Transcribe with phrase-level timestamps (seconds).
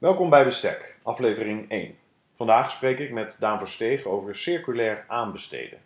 [0.00, 1.94] Welkom bij Bestek, aflevering 1.
[2.34, 5.78] Vandaag spreek ik met Daan Versteeg over circulair aanbesteden.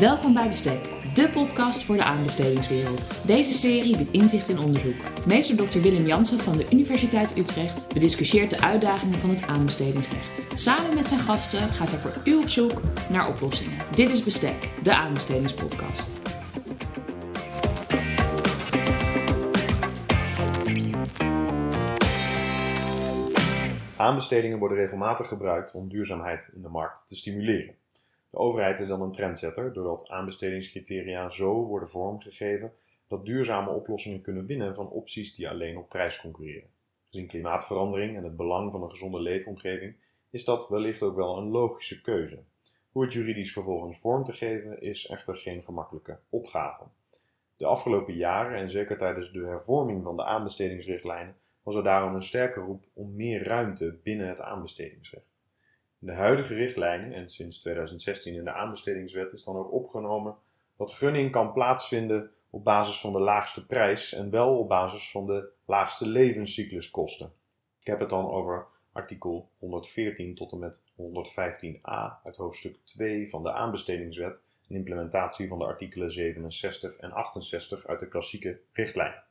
[0.00, 3.26] Welkom bij Bestek, de podcast voor de aanbestedingswereld.
[3.26, 5.26] Deze serie biedt inzicht in onderzoek.
[5.26, 5.80] Meester Dr.
[5.80, 10.48] Willem Jansen van de Universiteit Utrecht bediscussieert de uitdagingen van het aanbestedingsrecht.
[10.54, 13.78] Samen met zijn gasten gaat hij voor u op zoek naar oplossingen.
[13.94, 16.37] Dit is Bestek, de aanbestedingspodcast.
[23.98, 27.74] Aanbestedingen worden regelmatig gebruikt om duurzaamheid in de markt te stimuleren.
[28.30, 32.72] De overheid is dan een trendsetter doordat aanbestedingscriteria zo worden vormgegeven
[33.08, 36.70] dat duurzame oplossingen kunnen winnen van opties die alleen op prijs concurreren.
[37.08, 39.94] Gezien klimaatverandering en het belang van een gezonde leefomgeving
[40.30, 42.42] is dat wellicht ook wel een logische keuze.
[42.92, 46.84] Hoe het juridisch vervolgens vorm te geven is echter geen gemakkelijke opgave.
[47.56, 51.36] De afgelopen jaren en zeker tijdens de hervorming van de aanbestedingsrichtlijnen
[51.68, 55.26] was er daarom een sterke roep om meer ruimte binnen het aanbestedingsrecht.
[56.00, 60.36] In de huidige richtlijnen en sinds 2016 in de aanbestedingswet is dan ook opgenomen
[60.76, 65.26] dat gunning kan plaatsvinden op basis van de laagste prijs en wel op basis van
[65.26, 67.32] de laagste levenscycluskosten.
[67.80, 73.42] Ik heb het dan over artikel 114 tot en met 115a uit hoofdstuk 2 van
[73.42, 79.26] de aanbestedingswet en implementatie van de artikelen 67 en 68 uit de klassieke richtlijn.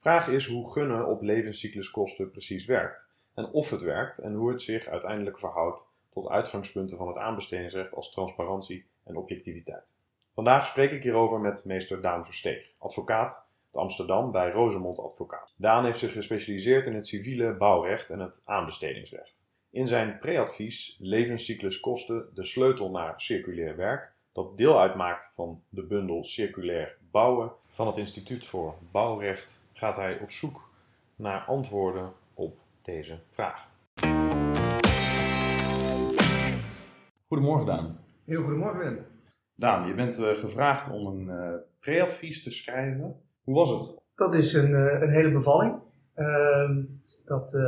[0.00, 4.62] Vraag is hoe gunnen op levenscycluskosten precies werkt en of het werkt en hoe het
[4.62, 9.96] zich uiteindelijk verhoudt tot uitgangspunten van het aanbestedingsrecht als transparantie en objectiviteit.
[10.34, 15.54] Vandaag spreek ik hierover met meester Daan Versteeg, advocaat te Amsterdam bij Rosemond Advocaat.
[15.56, 19.44] Daan heeft zich gespecialiseerd in het civiele bouwrecht en het aanbestedingsrecht.
[19.70, 26.24] In zijn preadvies Levenscycluskosten de sleutel naar circulair werk, dat deel uitmaakt van de bundel
[26.24, 30.70] Circulair Bouwen van het Instituut voor Bouwrecht, gaat hij op zoek
[31.16, 33.68] naar antwoorden op deze vraag.
[37.26, 37.98] Goedemorgen Daan.
[38.24, 39.06] Heel goedemorgen Willem.
[39.54, 43.16] Daan, je bent uh, gevraagd om een uh, preadvies te schrijven.
[43.42, 43.98] Hoe was het?
[44.14, 45.74] Dat is een, uh, een hele bevalling.
[46.14, 46.82] Ehm,
[47.24, 47.58] dat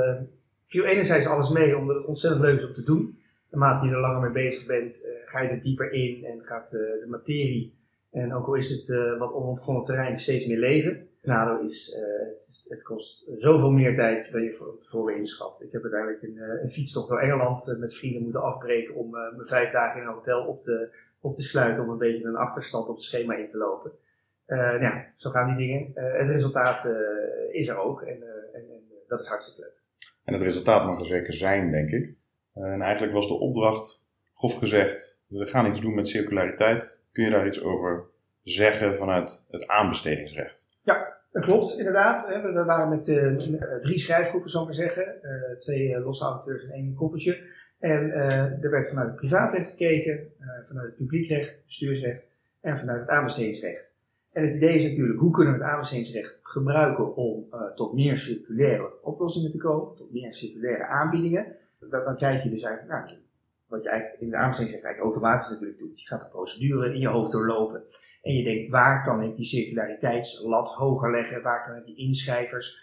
[0.66, 3.19] viel enerzijds alles mee omdat het ontzettend leuk is om te doen.
[3.50, 7.06] Naarmate je er langer mee bezig bent, ga je er dieper in en gaat de
[7.09, 7.75] materie,
[8.10, 11.06] en ook al is het wat onontgonnen terrein, steeds meer leven.
[11.22, 11.97] Nadeel is,
[12.47, 15.62] het, het, kost zoveel meer tijd dan je voor tevoren inschat.
[15.66, 19.71] Ik heb uiteindelijk een, een fietstocht door Engeland met vrienden moeten afbreken om me vijf
[19.71, 20.91] dagen in een hotel op te
[21.22, 23.93] op te sluiten om een beetje een achterstand op het schema in te lopen.
[24.47, 25.93] Uh, ja, zo gaan die dingen.
[25.94, 26.93] Uh, het resultaat uh,
[27.50, 28.22] is er ook en,
[28.53, 29.81] en, en dat is hartstikke leuk.
[30.25, 32.15] En het resultaat mag er zeker zijn, denk ik.
[32.54, 37.04] en eigenlijk was de opdracht, grof gezegd, we gaan iets doen met circulariteit.
[37.12, 38.04] Kun je daar iets over
[38.43, 40.69] zeggen vanuit het aanbestedingsrecht?
[40.82, 42.26] Ja, dat klopt inderdaad.
[42.26, 43.04] We waren met
[43.82, 45.15] drie schrijfgroepen, zal ik maar zeggen.
[45.59, 47.60] twee losse auteurs en één koppeltje.
[47.78, 50.32] En uh, er werd vanuit het privaatrecht gekeken,
[50.62, 53.91] vanuit het publiekrecht, bestuursrecht en vanuit het aanbestedingsrecht.
[54.32, 59.03] En het idee is natuurlijk, hoe kunnen we het aanbestedingsrecht gebruiken om tot meer circulaire
[59.03, 61.56] oplossingen te komen, tot meer circulaire aanbiedingen.
[61.78, 63.19] Dan, dan kijk je dus eigenlijk, nou,
[63.66, 66.00] wat je eigenlijk in de aanbestedingsrecht automatisch natuurlijk doet.
[66.00, 67.82] Je gaat de procedure in je hoofd doorlopen
[68.22, 72.81] en je denkt, waar kan ik die circulariteitslat hoger leggen, waar kan ik die inschrijvers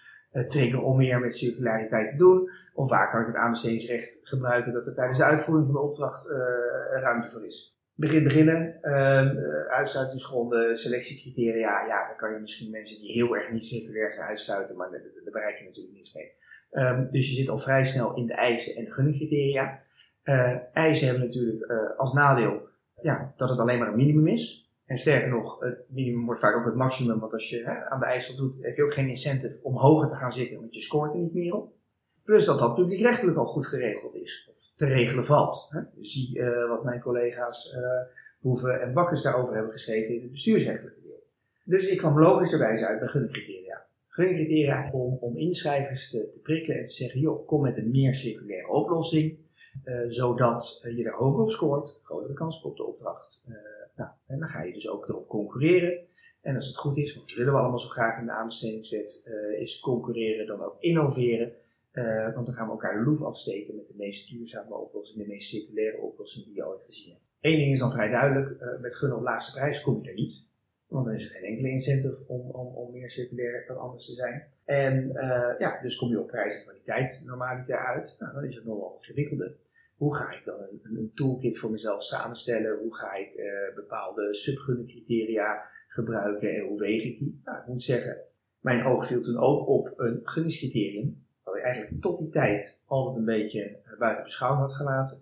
[0.48, 2.50] triggeren om meer met circulariteit te doen.
[2.74, 6.26] Of waar kan ik het aanbestedingsrecht gebruiken dat er tijdens de uitvoering van de opdracht
[6.26, 6.32] uh,
[7.02, 7.78] ruimte voor is.
[7.94, 9.32] Begin beginnen, uh,
[9.70, 11.86] uitsluitingsgronden, selectiecriteria.
[11.86, 15.02] Ja, dan kan je misschien mensen die heel erg niet circulair zijn uitsluiten, maar daar,
[15.32, 16.38] bereik je natuurlijk niks mee.
[16.72, 19.82] Um, dus je zit al vrij snel in de eisen en de gunningcriteria.
[20.24, 22.68] Uh, eisen hebben natuurlijk uh, als nadeel
[23.02, 24.69] ja, dat het alleen maar een minimum is.
[24.90, 28.00] En sterker nog, het minimum wordt vaak ook het maximum, want als je hè, aan
[28.00, 30.82] de eisen doet, heb je ook geen incentive om hoger te gaan zitten, want je
[30.82, 31.74] scoort er niet meer op.
[32.24, 35.68] Plus dat dat publiekrechtelijk al goed geregeld is, of te regelen valt.
[35.70, 35.82] Hè?
[36.00, 37.82] Zie uh, wat mijn collega's uh,
[38.40, 41.24] Boeven en Bakkers daarover hebben geschreven in het bestuursrechtelijke deel.
[41.64, 43.86] Dus ik kwam logischerwijs uit bij gunningcriteria.
[44.08, 48.16] Gunningcriteria om, om inschrijvers te, te prikkelen en te zeggen, joh, kom met een meer
[48.16, 49.38] circulaire oplossing,
[49.84, 53.46] uh, zodat je er hoger op scoort, grotere kans op de opdracht.
[54.00, 56.08] Nou, en dan ga je dus ook erop concurreren.
[56.42, 59.30] En als het goed is, want dat willen we allemaal zo graag in de aanbestedingswet,
[59.60, 61.54] is concurreren dan ook innoveren.
[61.94, 65.28] Uh, want dan gaan we elkaar de loef afsteken met de meest duurzame oplossing, de
[65.28, 67.32] meest circulaire oplossing die je ooit gezien hebt.
[67.42, 70.16] Eén ding is dan vrij duidelijk, uh, met gunnen op laagste prijs kom je er
[70.16, 70.48] niet.
[70.88, 74.14] Want dan is er geen enkele incentive om, om, om meer circulair dan anders te
[74.14, 74.48] zijn.
[74.66, 78.16] En uh, ja, dus kom je op prijs en kwaliteit normaliter uit.
[78.20, 79.56] Nou, dan is het nogal ingewikkelder.
[80.00, 82.80] Hoe ga ik dan een, een, toolkit voor mezelf samenstellen?
[82.80, 83.30] Hoe ga ik
[83.76, 87.42] bepaalde subgunnencriteria gebruiken en hoe weeg ik die?
[87.46, 88.18] Nou, ik moet zeggen,
[88.60, 93.18] Mijn oog viel toen ook op een gunningscriterium, dat ik eigenlijk tot die tijd altijd
[93.18, 95.22] een beetje eh, buiten beschouwing had gelaten.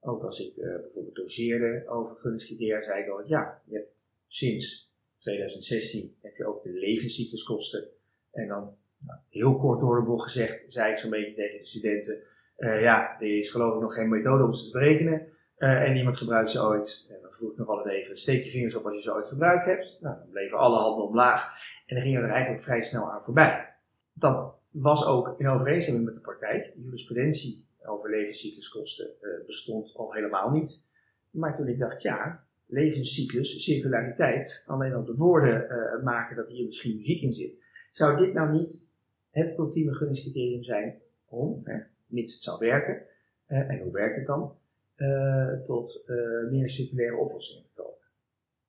[0.00, 4.92] Ook als ik uh, bijvoorbeeld doseerde over gunningscriteria, zei ik al, ja, je hebt sinds
[5.18, 7.88] 2016 heb je ook de levenscycluskosten.
[8.32, 11.66] En dan, nou, heel kort door de bocht gezegd, zei ik zo'n beetje tegen de
[11.66, 12.22] studenten,
[12.58, 15.26] uh, ja, er is geloof ik nog geen methode om ze te berekenen.
[15.58, 17.06] Uh, en niemand gebruikt ze ooit.
[17.10, 19.26] En dan vroeg ik nog altijd even, steek je vingers op als je ze ooit
[19.26, 19.98] gebruikt hebt.
[20.00, 21.48] Nou, dan bleven alle handen omlaag.
[21.86, 23.74] En dan gingen we er eigenlijk vrij snel aan voorbij.
[24.12, 26.72] Dat was ook in overeenstemming met de praktijk.
[26.76, 30.86] Jurisprudentie over levenscycluskosten uh, bestond al helemaal niet.
[31.30, 36.66] Maar toen ik dacht, ja, levenscyclus, circulariteit, alleen op de woorden uh, maken dat hier
[36.66, 37.52] misschien muziek in zit.
[37.90, 38.88] Zou dit nou niet
[39.30, 41.78] het ultieme gunningscriterium zijn om, hè,
[42.08, 43.02] mits het zou werken,
[43.48, 44.56] uh, en hoe werkt het dan,
[44.96, 46.04] uh, tot
[46.50, 47.92] meer circulaire oplossingen te komen?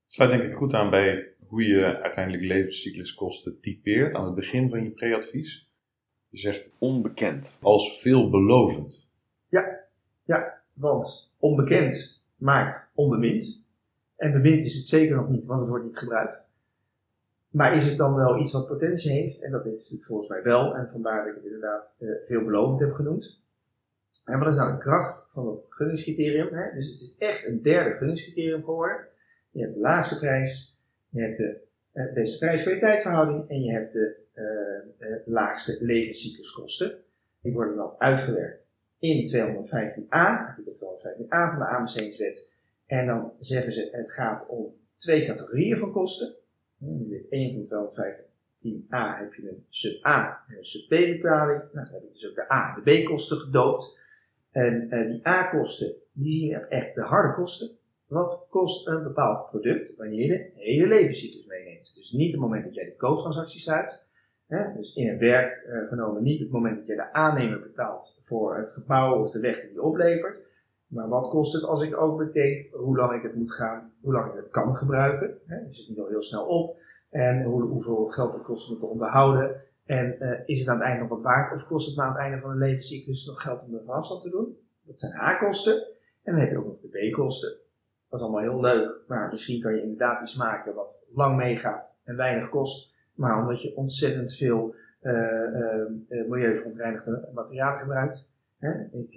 [0.03, 4.69] Het sluit denk ik goed aan bij hoe je uiteindelijk levenscycluskosten typeert aan het begin
[4.69, 5.69] van je preadvies.
[6.29, 9.13] Je zegt onbekend als veelbelovend.
[9.47, 9.79] Ja,
[10.23, 13.63] ja, want onbekend maakt onbemind.
[14.15, 16.48] En bemind is het zeker nog niet, want het wordt niet gebruikt.
[17.49, 19.41] Maar is het dan wel iets wat potentie heeft?
[19.41, 20.75] En dat is het volgens mij wel.
[20.75, 23.41] En vandaar dat ik het inderdaad uh, veelbelovend heb genoemd.
[24.25, 26.53] En wat is nou de kracht van het gunningscriterium?
[26.53, 26.73] Hè?
[26.73, 29.05] Dus het is echt een derde gunningscriterium geworden.
[29.51, 30.77] Je hebt de laagste prijs,
[31.09, 31.61] je hebt de
[31.93, 34.15] uh, beste prijs-kwaliteitsverhouding en je hebt de
[34.99, 36.97] uh, laagste levenscycluskosten.
[37.41, 38.67] Die worden dan uitgewerkt
[38.99, 42.51] in 215a, artikel 215a van de AMC-wet.
[42.85, 46.35] En dan zeggen ze, het gaat om twee categorieën van kosten.
[46.81, 51.59] In 1 van 215a heb je een sub A en een sub B betaling.
[51.59, 53.97] Nou, dan heb je dus ook de A en de B kosten gedoopt.
[54.51, 57.69] En uh, die A kosten, die zien we echt de harde kosten.
[58.07, 61.91] Wat kost een bepaald product wanneer je de hele levenscyclus meeneemt?
[61.95, 64.05] Dus niet het moment dat jij de kooptransactie sluit.
[64.47, 64.73] Hè?
[64.73, 68.57] Dus in het werk uh, genomen niet het moment dat jij de aannemer betaalt voor
[68.57, 70.49] het gebouw of de weg die je oplevert.
[70.89, 74.13] Maar wat kost het als ik ook bedenk hoe lang ik het moet gaan, hoe
[74.13, 75.37] lang ik het kan gebruiken?
[75.45, 75.55] Hè?
[75.55, 76.77] Je zit niet al heel snel op.
[77.09, 79.61] En hoe, hoeveel geld het kost om het te onderhouden.
[79.85, 81.53] En uh, is het aan het einde nog wat waard?
[81.53, 84.29] Of kost het na het einde van de levenscyclus nog geld om de vanafstand te
[84.29, 84.57] doen?
[84.81, 85.73] Dat zijn A-kosten.
[86.23, 87.57] En dan heb je ook nog de B-kosten.
[88.09, 91.97] Dat is allemaal heel leuk, maar misschien kan je inderdaad iets maken wat lang meegaat
[92.03, 92.93] en weinig kost.
[93.13, 95.85] Maar omdat je ontzettend veel uh,
[96.27, 98.29] milieuverontreinigde materialen gebruikt.
[98.57, 98.71] Hè?
[98.91, 99.15] Ik,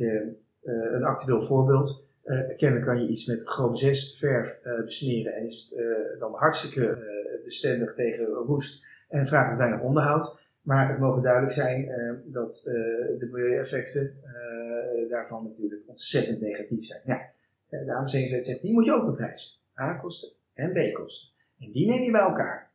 [0.63, 2.09] een actueel voorbeeld.
[2.57, 5.73] kennelijk kan je iets met chroom 6 verf besmeren en is
[6.11, 6.99] het dan hartstikke
[7.45, 10.41] bestendig tegen roest en vraagt het weinig onderhoud.
[10.63, 12.75] Maar het mogen duidelijk zijn uh, dat uh,
[13.19, 17.01] de milieueffecten uh, daarvan natuurlijk ontzettend negatief zijn.
[17.05, 17.31] Ja,
[17.69, 19.53] de AMC-wet zegt, die moet je ook beprijzen.
[19.81, 21.29] A-kosten en B-kosten.
[21.59, 22.71] En die neem je bij elkaar.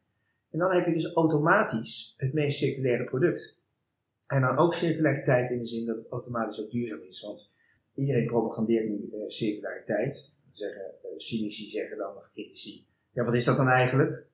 [0.51, 3.61] En dan heb je dus automatisch het meest circulaire product.
[4.27, 7.21] En dan ook circulariteit in de zin dat het automatisch ook duurzaam is.
[7.21, 7.53] Want
[7.97, 10.35] iedereen propagandeert nu circulariteit.
[10.51, 10.81] Zeggen,
[11.17, 14.25] cynici zeggen dan, of critici, ja wat is dat dan eigenlijk?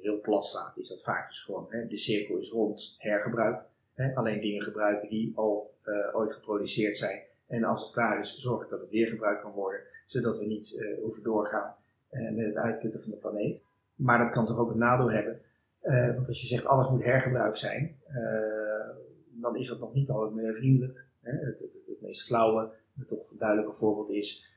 [0.00, 3.62] heel plat slaat, is dat vaak dus gewoon, hè, de cirkel is rond, hergebruik.
[3.94, 5.74] Hè, alleen dingen gebruiken die al
[6.12, 7.20] ooit geproduceerd zijn.
[7.46, 10.72] En als het klaar is, zorgen dat het weer gebruikt kan worden, zodat we niet
[10.72, 11.74] uh, hoeven doorgaan
[12.10, 13.64] met het uitputten van de planeet.
[13.94, 15.40] Maar dat kan toch ook een nadeel hebben.
[16.14, 17.96] want als je zegt alles moet hergebruikt zijn,
[19.30, 21.04] dan is dat nog niet altijd meer vriendelijk.
[21.20, 22.70] Het, het, meest flauwe,
[23.06, 24.48] toch duidelijke voorbeeld is,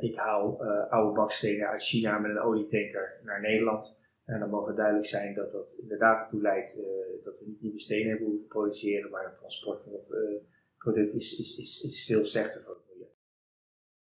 [0.00, 4.02] ik haal oude bakstenen uit China met een olietanker naar Nederland.
[4.24, 6.84] En dan mogen duidelijk zijn dat dat inderdaad ertoe leidt uh,
[7.24, 10.16] dat we niet nieuwe stenen hebben hoeven produceren, maar het transport van dat
[10.78, 13.08] product is, is, is, is veel slechter voor het milieu.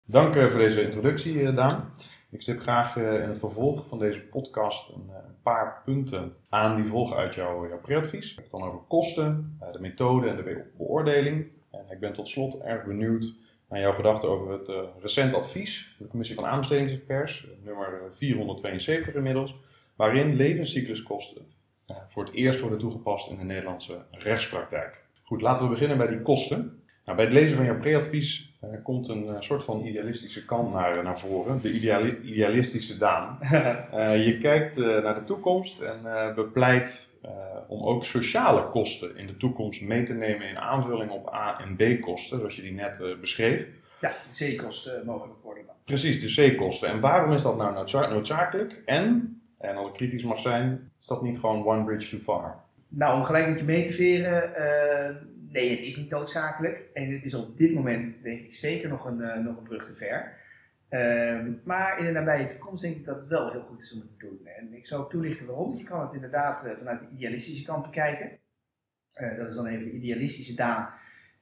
[0.04, 1.92] Dank voor deze introductie, Daan.
[2.30, 6.90] Ik stip graag in het vervolg van deze podcast een, een paar punten aan die
[6.90, 8.30] volgen uit jouw, jouw preadvies.
[8.30, 11.50] Ik heb dan over kosten, de methode en de beoordeling.
[11.71, 13.35] En ik ben tot slot erg benieuwd
[13.68, 14.68] naar jouw gedachten over het
[15.00, 19.54] recent advies van de Commissie van Aanbestedingsexperts, nummer 472 inmiddels
[19.96, 21.42] waarin levenscycluskosten
[21.90, 25.04] uh, voor het eerst worden toegepast in de Nederlandse rechtspraktijk.
[25.23, 26.80] Goed, laten we beginnen bij die kosten.
[27.04, 31.02] Nou, bij het lezen van jouw preadvies uh, komt een soort van idealistische kant naar,
[31.02, 33.38] naar voren, de ideali idealistische Daan.
[34.26, 37.08] je kijkt naar de toekomst en bepleit
[37.68, 41.76] om ook sociale kosten in de toekomst mee te nemen in aanvulling op A- en
[41.76, 43.66] B-kosten, zoals je die net beschreef.
[44.00, 45.75] Ja, de C-kosten mogelijk worden dan.
[45.85, 46.88] Precies, de C-kosten.
[46.88, 48.83] En waarom is dat nou noodzakelijk?
[48.85, 52.64] En en ik kritisch mag zijn, is dat niet gewoon one bridge too far?
[52.88, 55.16] Nou, om gelijk met je mee te veren, uh,
[55.52, 56.83] nee, het is niet noodzakelijk.
[56.95, 59.87] En het is op dit moment, denk ik, zeker nog een, uh, nog een brug
[59.87, 60.45] te ver.
[60.88, 64.00] Ehm, maar in de nabije toekomst denk ik dat het wel heel goed is om
[64.00, 64.47] het te doen.
[64.47, 65.75] En ik zal toelichten waarom.
[65.75, 68.38] Je kan het inderdaad uh, vanuit de idealistische kant bekijken.
[69.21, 70.88] Uh, dat is dan even de idealistische Daan.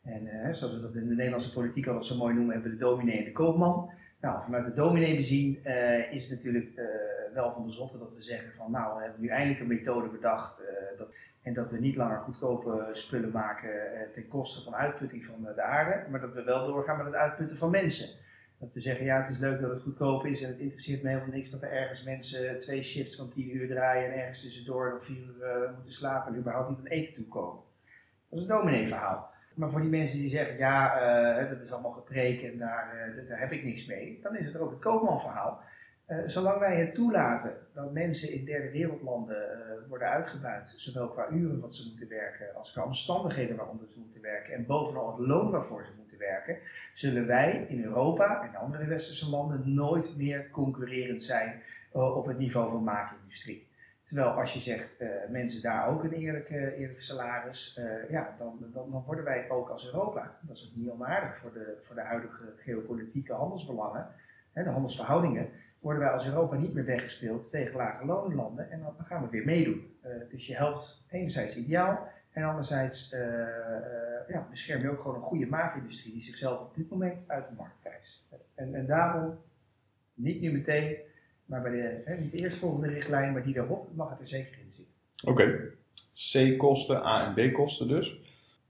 [0.03, 2.77] En uh, zoals we dat in de Nederlandse politiek al zo mooi noemen, hebben we
[2.77, 3.91] de dominee en de koopman.
[4.21, 5.65] Nou, vanuit de dominee bezien
[6.11, 6.81] is het natuurlijk
[7.35, 10.09] wel van de zotte dat we zeggen van nou, we hebben nu eindelijk een methode
[10.09, 10.65] bedacht
[10.99, 13.71] dat, en dat we niet langer goedkope spullen maken
[14.13, 17.57] ten koste van uitputting van de aarde, maar dat we wel doorgaan met het uitputten
[17.57, 18.09] van mensen.
[18.59, 21.09] Dat we zeggen, ja, het is leuk dat het goedkoop is en het interesseert me
[21.09, 24.91] helemaal niks dat er ergens mensen twee shifts van 10 uur draaien en ergens tussendoor
[24.93, 27.63] nog 4 uur uh, moeten slapen en überhaupt niet aan eten toe komen.
[28.29, 29.33] Dat is een dominee verhaal.
[29.55, 30.97] Maar voor die mensen die zeggen, ja,
[31.43, 34.47] uh, dat is allemaal gepreken en daar, uh, daar heb ik niks mee, dan is
[34.47, 35.61] het ook het koopman verhaal.
[36.27, 39.49] zolang wij het toelaten dat mensen in derde wereldlanden
[39.89, 44.21] worden uitgebuit, zowel qua uren wat ze moeten werken, als qua omstandigheden waaronder ze moeten
[44.21, 46.04] werken, en bovenal het loon waarvoor ze moeten
[46.95, 51.63] zullen wij in Europa en andere westerse landen nooit meer concurrerend zijn
[51.95, 53.69] uh, op het niveau van maakindustrie.
[54.03, 58.59] Terwijl als je zegt, uh, mensen daar ook een eerlijke, eerlijk salaris, uh, ja, dan,
[58.73, 61.95] dan, dan, worden wij ook als Europa, dat is ook niet onaardig voor de, voor
[61.95, 64.09] de huidige geopolitieke handelsbelangen,
[64.53, 68.95] hè, de handelsverhoudingen, worden wij als Europa niet meer weggespeeld tegen lage loonlanden en dan,
[68.97, 69.97] dan gaan we weer meedoen.
[70.31, 73.21] dus je helpt enerzijds ideaal en anderzijds uh,
[74.29, 77.55] ja, bescherm je ook gewoon een goede maakindustrie die zichzelf op dit moment uit de
[77.57, 78.25] markt prijst.
[78.55, 79.39] En, en daarom,
[80.15, 80.97] niet nu meteen,
[81.47, 84.59] maar bij de, hè, niet de eerstvolgende richtlijn, maar die daarop mag het er zeker
[84.65, 84.95] in zitten.
[85.25, 85.73] Oké.
[86.15, 88.21] C-kosten, A- en B-kosten dus.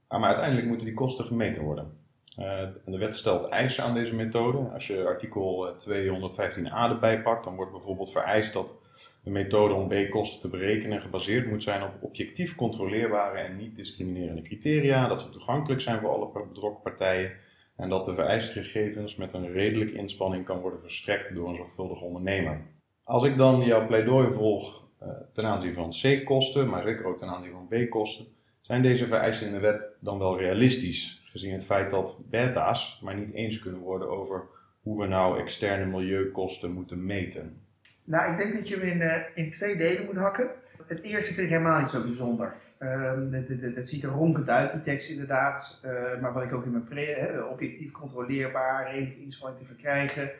[0.07, 1.97] Ah, maar uiteindelijk moeten die kosten gemeten worden.
[2.39, 4.57] Uh, de wet stelt eisen aan deze methode.
[4.57, 8.73] Als je artikel 215a erbij pakt, dan wordt bijvoorbeeld vereist dat
[9.23, 14.41] de methode om B-kosten te berekenen gebaseerd moet zijn op objectief controleerbare en niet discriminerende
[14.41, 17.31] criteria, dat ze toegankelijk zijn voor alle betrokken partijen
[17.75, 22.03] en dat de vereiste gegevens met een redelijke inspanning kan worden verstrekt door een zorgvuldige
[22.03, 22.61] ondernemer.
[23.03, 27.27] Als ik dan jouw pleidooi volg uh, ten aanzien van C-kosten, maar zeker ook ten
[27.27, 28.25] aanzien van B-kosten,
[28.61, 33.15] zijn deze vereisten in de wet dan wel realistisch, gezien het feit dat beta's maar
[33.15, 34.43] niet eens kunnen worden over
[34.81, 37.64] hoe we nou externe milieukosten moeten meten.
[38.05, 40.49] Nou, ik denk dat je hem in, uh, in twee delen moet hakken.
[40.87, 42.53] Het eerste vind ik helemaal niet zo bijzonder.
[42.79, 45.81] Uh, dat ziet er ronkend uit, die tekst inderdaad.
[45.85, 50.31] Uh, maar wat ik ook in mijn pre, objectief controleerbaar, redelijk inspanning te verkrijgen.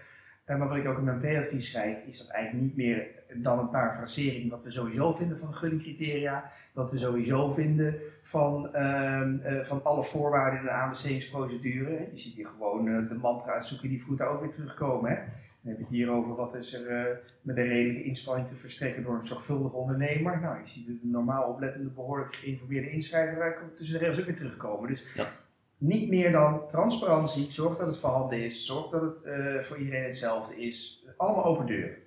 [0.48, 3.60] Uh, maar wat ik ook in mijn pre-advies schrijf, is dat eigenlijk niet meer dan
[3.60, 6.52] een paar frasering wat we sowieso vinden van gunningcriteria.
[6.74, 12.08] Wat we sowieso vinden van, ehm, van alle voorwaarden in de aanbestedingsprocedure.
[12.12, 15.10] Je ziet hier gewoon de mantra uitzoeken die vroeg daar ook weer terugkomen.
[15.10, 15.16] Hè.
[15.16, 19.04] Dan heb je het hier over wat is er met een redelijke inspanning te verstrekken
[19.04, 20.40] door een zorgvuldige ondernemer.
[20.42, 24.26] Nou, je ziet de normaal oplettende, behoorlijk geïnformeerde inschrijver waar ik tussen de regels ook
[24.26, 24.90] weer terugkomen.
[24.90, 25.32] Dus ja.
[25.78, 30.04] niet meer dan transparantie, zorg dat het voorhanden is, zorg dat het uh, voor iedereen
[30.04, 31.06] hetzelfde is.
[31.18, 31.98] Allemaal open deuren.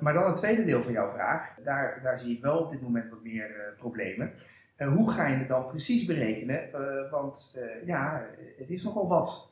[0.00, 2.82] Maar dan het tweede deel van jouw vraag, daar, daar zie ik wel op dit
[2.82, 4.32] moment wat meer uh, problemen.
[4.78, 6.70] Uh, hoe ga je het dan precies berekenen?
[7.10, 8.26] Want ja,
[8.58, 9.47] het is nogal wat.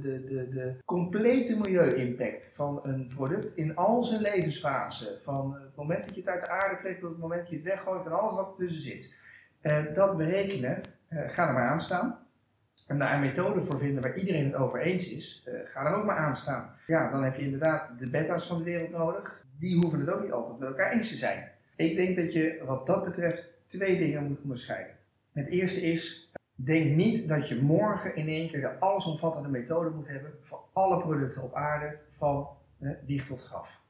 [0.00, 5.18] De, de, de complete milieu-impact van een product in al zijn levensfase.
[5.22, 7.56] Van het moment dat je het uit de aarde trekt tot het moment dat je
[7.56, 9.18] het weggooit en alles wat er tussen zit.
[9.94, 12.18] dat berekenen, ga er maar aan staan.
[12.86, 16.04] En daar een methode voor vinden waar iedereen het over eens is, ga er ook
[16.04, 16.74] maar aan staan.
[16.86, 19.44] Ja, dan heb je inderdaad de beta's van de wereld nodig.
[19.58, 21.50] Die hoeven het ook niet altijd met elkaar eens te zijn.
[21.76, 24.94] Ik denk dat je wat dat betreft twee dingen moet onderscheiden.
[25.32, 26.29] Het eerste is,
[26.64, 31.00] denk niet dat je morgen in één keer de allesomvattende methode moet hebben voor alle
[31.00, 32.48] producten op aarde, van
[32.78, 33.80] eh, wieg tot graf.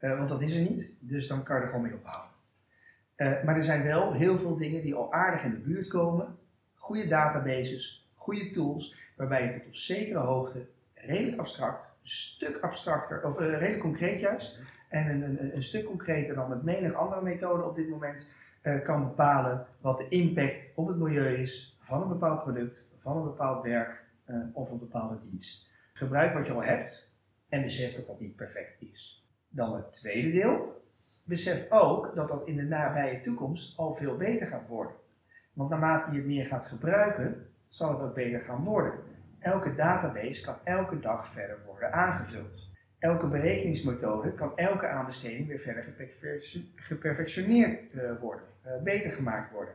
[0.00, 2.30] Uh, want dat is er niet, dus dan kan je er gewoon mee ophouden.
[3.16, 6.36] Uh, maar er zijn wel heel veel dingen die al aardig in de buurt komen.
[6.74, 13.24] Goede databases, goede tools, waarbij je tot op zekere hoogte redelijk abstract, een stuk abstracter,
[13.24, 17.64] of redelijk concreet juist, en een, een, een stuk concreter dan met menig andere methode
[17.64, 22.08] op dit moment, uh, kan bepalen wat de impact op het milieu is van een
[22.08, 25.70] bepaald product, van een bepaald werk uh, of een bepaalde dienst.
[25.92, 27.10] Gebruik wat je al hebt
[27.48, 29.26] en besef dat dat niet perfect is.
[29.48, 30.84] Dan het tweede deel.
[31.24, 34.94] Besef ook dat dat in de nabije toekomst al veel beter gaat worden.
[35.52, 38.92] Want naarmate je het meer gaat gebruiken, zal het ook beter gaan worden.
[39.38, 45.84] Elke database kan elke dag verder worden aangevuld elke berekeningsmethode kan elke aanbesteding weer verder
[46.74, 49.74] geperfectioneerd uh, worden, uh, beter gemaakt worden.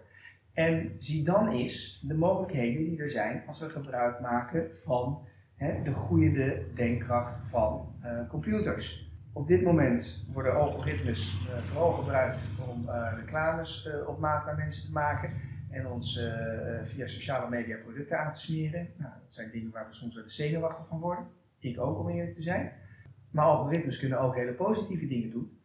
[0.53, 5.83] En zie dan eens de mogelijkheden die er zijn als we gebruik maken van hè,
[5.83, 9.09] de groeiende denkkracht van uh, computers.
[9.33, 15.33] Op dit moment worden algoritmes vooral gebruikt om reclames op maat naar mensen te maken
[15.69, 16.19] en ons
[16.83, 18.89] via sociale media producten aan te smeren.
[18.97, 21.27] Nou, dat zijn dingen waar we soms wel de zenuwachtig van worden.
[21.59, 22.71] Ik ook om eerlijk te zijn.
[23.29, 25.59] Maar algoritmes kunnen ook hele positieve dingen doen.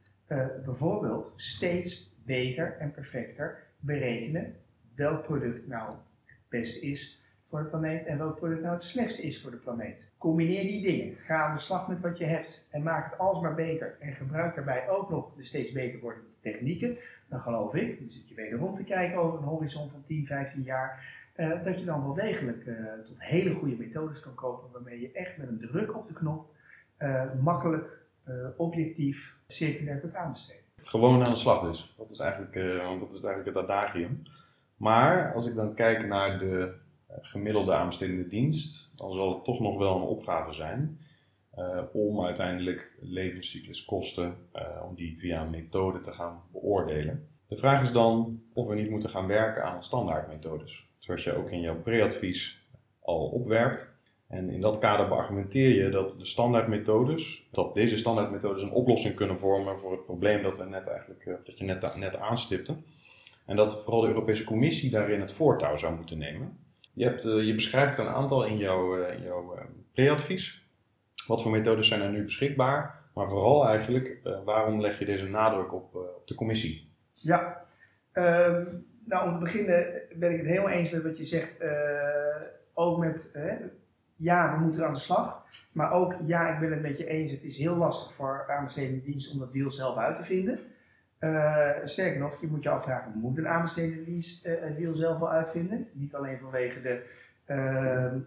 [0.65, 4.55] Bijvoorbeeld steeds beter en perfecter berekenen
[4.97, 9.23] welk product nou het beste is voor de planeet en welk product nou het slechtste
[9.23, 10.13] is voor de planeet.
[10.19, 13.55] Combineer die dingen, ga aan de slag met wat je hebt en maak het alsmaar
[13.55, 16.97] beter en gebruik daarbij ook nog de steeds beter wordende technieken.
[17.29, 20.63] Dan geloof ik, dan zit je wederom te kijken over een horizon van 10, 15
[20.63, 21.05] jaar,
[21.37, 25.13] uh, dat je dan wel degelijk uh, tot hele goede methodes kan kopen waarmee je
[25.13, 26.55] echt met een druk op de knop
[26.99, 28.05] uh, makkelijk,
[28.57, 30.63] objectief, circulair kunt aanbesteden.
[30.83, 31.95] Gewoon aan de slag dus.
[31.97, 32.55] Dat is eigenlijk,
[33.01, 34.19] dat is eigenlijk het adagium.
[34.77, 36.75] Maar als ik dan kijk naar de
[37.21, 40.99] gemiddelde aanbestedende dienst, dan zal het toch nog wel een opgave zijn
[41.59, 47.29] uh, om uiteindelijk levenscycluskosten, uh, om die via een methode te gaan beoordelen.
[47.49, 51.51] De vraag is dan of we niet moeten gaan werken aan standaardmethodes, zoals je ook
[51.51, 52.67] in jouw preadvies
[53.01, 53.95] al opwerpt.
[54.27, 59.39] En in dat kader beargumenteer je dat de standaardmethodes, dat deze standaardmethodes een oplossing kunnen
[59.39, 62.77] vormen voor het probleem dat, we net eigenlijk, dat je net, net aanstipte.
[63.47, 66.59] En dat vooral de Europese Commissie daarin het voortouw zou moeten nemen.
[66.93, 69.59] Je, hebt, je beschrijft er een aantal in jouw, in jouw
[69.93, 70.65] preadvies.
[71.27, 73.05] Wat voor methodes zijn er nu beschikbaar?
[73.15, 76.91] Maar vooral eigenlijk, waarom leg je deze nadruk op, op de commissie?
[77.13, 77.65] Ja,
[78.13, 78.57] uh,
[79.05, 81.53] nou om te beginnen ben ik het helemaal eens met wat je zegt.
[82.75, 83.39] Ook met,
[84.17, 85.45] ja, we moeten aan de slag.
[85.73, 87.33] Maar ook, ja, ik ben het met je eens.
[87.33, 90.59] Het is heel lastig voor aanbestedende dienst om dat wiel zelf uit te vinden.
[91.85, 95.89] Sterker nog, je moet je afvragen, moet een aanbestedende dienst het wiel zelf wel uitvinden?
[95.93, 97.03] Niet alleen vanwege de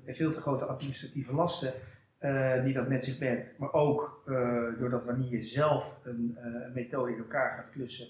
[0.05, 1.73] veel te grote administratieve lasten
[2.19, 3.57] uh, die dat met zich brengt.
[3.57, 8.07] Maar ook uh, doordat wanneer je zelf een, uh, een, methode in elkaar gaat klussen,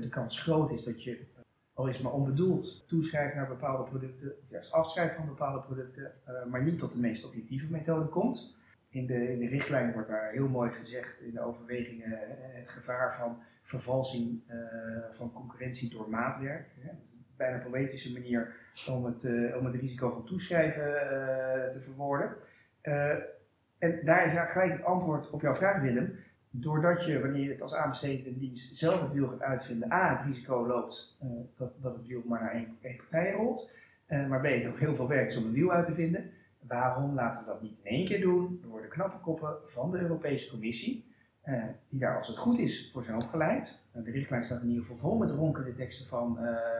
[0.00, 1.18] de kans groot is dat je,
[1.72, 6.12] al is het maar onbedoeld, toeschrijft naar bepaalde producten, of juist afschrijft van bepaalde producten,
[6.50, 8.56] maar niet tot de meest objectieve methode komt.
[8.88, 13.16] In de, in de richtlijn wordt daar heel mooi gezegd in de overwegingen het gevaar
[13.16, 14.40] van vervalsing
[15.10, 16.66] van concurrentie door maatwerk.
[16.84, 16.90] Ja,
[17.36, 18.54] bijna poëtische manier
[18.90, 20.82] om het, om het risico van toeschrijven
[21.72, 22.36] te verwoorden.
[23.78, 26.16] En daar is gelijk het antwoord op jouw vraag, Willem.
[26.50, 30.26] Doordat je, wanneer je het als aanbestedende dienst zelf het wiel gaat uitvinden, A, het
[30.26, 31.16] risico loopt
[31.56, 33.72] dat, dat het wiel maar naar één, één partij rolt.
[34.08, 36.30] Maar B, het ook heel veel werk is om een wiel uit te vinden.
[36.66, 39.98] Waarom laten we dat niet in één keer doen door de knappe koppen van de
[39.98, 41.04] Europese Commissie,
[41.48, 43.84] uh, die daar als het goed is voor zijn opgeleid.
[43.92, 46.34] de richtlijn staat in ieder geval vol met ronkende teksten van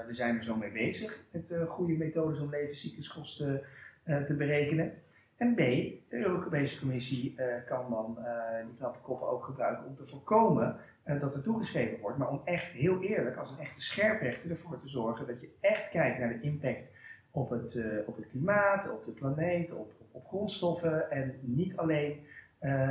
[0.07, 3.63] we zijn er zo mee bezig met goede methodes om levenscycluskosten
[4.05, 4.93] te berekenen.
[5.37, 7.35] En B, de Europese Commissie
[7.67, 8.19] kan dan
[8.67, 12.73] die knappe koppen ook gebruiken om te voorkomen dat er toegeschreven wordt, maar om echt
[12.73, 16.41] heel eerlijk, als een echte scherprechter, ervoor te zorgen dat je echt kijkt naar de
[16.41, 16.91] impact
[17.31, 22.27] op het, op het klimaat, op de planeet, op, op grondstoffen en niet alleen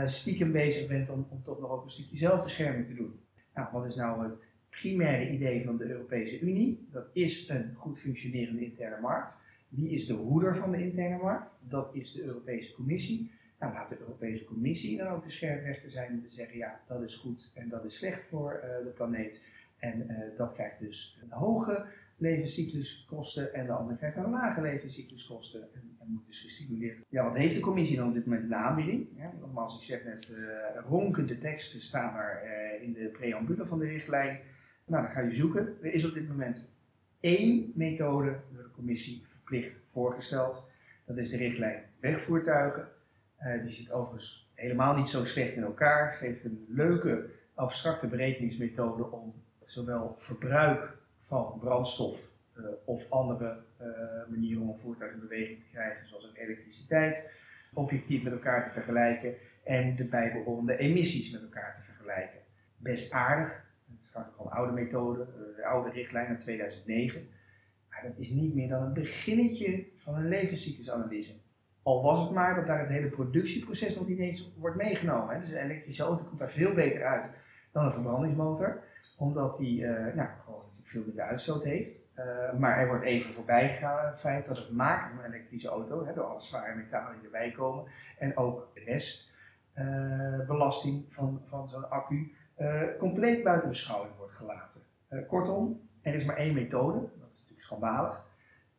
[0.06, 3.20] stiekem bezig bent om, om toch nog ook een stukje zelfbescherming te doen.
[3.54, 4.34] Nou, wat is nou het
[4.70, 6.88] primaire idee van de Europese Unie?
[6.92, 9.44] Dat is een goed functionerende interne markt.
[9.70, 11.58] Wie is de hoeder van de interne markt?
[11.70, 13.32] Dat is de Europese Commissie.
[13.60, 17.02] Nou, laat de Europese Commissie dan ook de scherprechter zijn om te zeggen, ja, dat
[17.02, 19.44] is goed en dat is slecht voor uh, de planeet.
[19.78, 21.86] En uh, dat krijgt dus een hoge
[22.18, 26.98] levenscycluskosten en de andere krijgt een lage levenscycluskosten en, en, moet dus gestimuleerd.
[27.10, 29.08] Ja, wat heeft de commissie dan op dit moment in de aanbieding?
[29.40, 32.42] Nogmaals, ik zeg net, uh, ronkende teksten staan er
[32.82, 34.40] in de preambule van de richtlijn.
[34.86, 35.78] Nou, dan ga je zoeken.
[35.82, 36.70] Er is op dit moment
[37.20, 40.68] één methode door de commissie plicht voorgesteld.
[41.06, 42.88] Dat is de richtlijn wegvoertuigen.
[43.40, 46.14] Uh, die zit overigens helemaal niet zo slecht in elkaar.
[46.14, 49.34] Geeft een leuke abstracte berekeningsmethode om
[49.66, 50.98] zowel verbruik
[51.42, 52.18] van brandstof
[52.58, 53.88] uh, of andere uh,
[54.30, 57.32] manieren om een voertuig in beweging te krijgen, zoals ook elektriciteit,
[57.74, 62.40] objectief met elkaar te vergelijken en de bijbehorende emissies met elkaar te vergelijken.
[62.78, 63.72] Best aardig.
[63.88, 67.28] Het is trouwens al een oude methode, de oude richtlijn uit 2009
[68.04, 71.34] dat is niet meer dan het beginnetje van een levenscyclusanalyse.
[71.84, 75.40] Al was het maar dat daar het hele productieproces nog niet eens wordt meegenomen.
[75.40, 77.34] Dus een elektrische auto komt daar veel beter uit
[77.72, 78.84] dan een verbrandingsmotor,
[79.18, 80.16] omdat die uh,
[81.02, 82.02] minder uitstoot heeft.
[82.20, 85.34] Uh, maar er wordt even voorbij gegaan aan het feit dat het maken van een
[85.34, 87.86] elektrische auto, hè, door alle zware metalen die erbij komen,
[88.18, 92.36] en ook restbelasting uh, van, van zo'n accu,
[93.00, 94.82] compleet buiten beschouwing wordt gelaten.
[95.28, 97.10] kortom, er is maar één methode,
[97.58, 98.22] schandalig.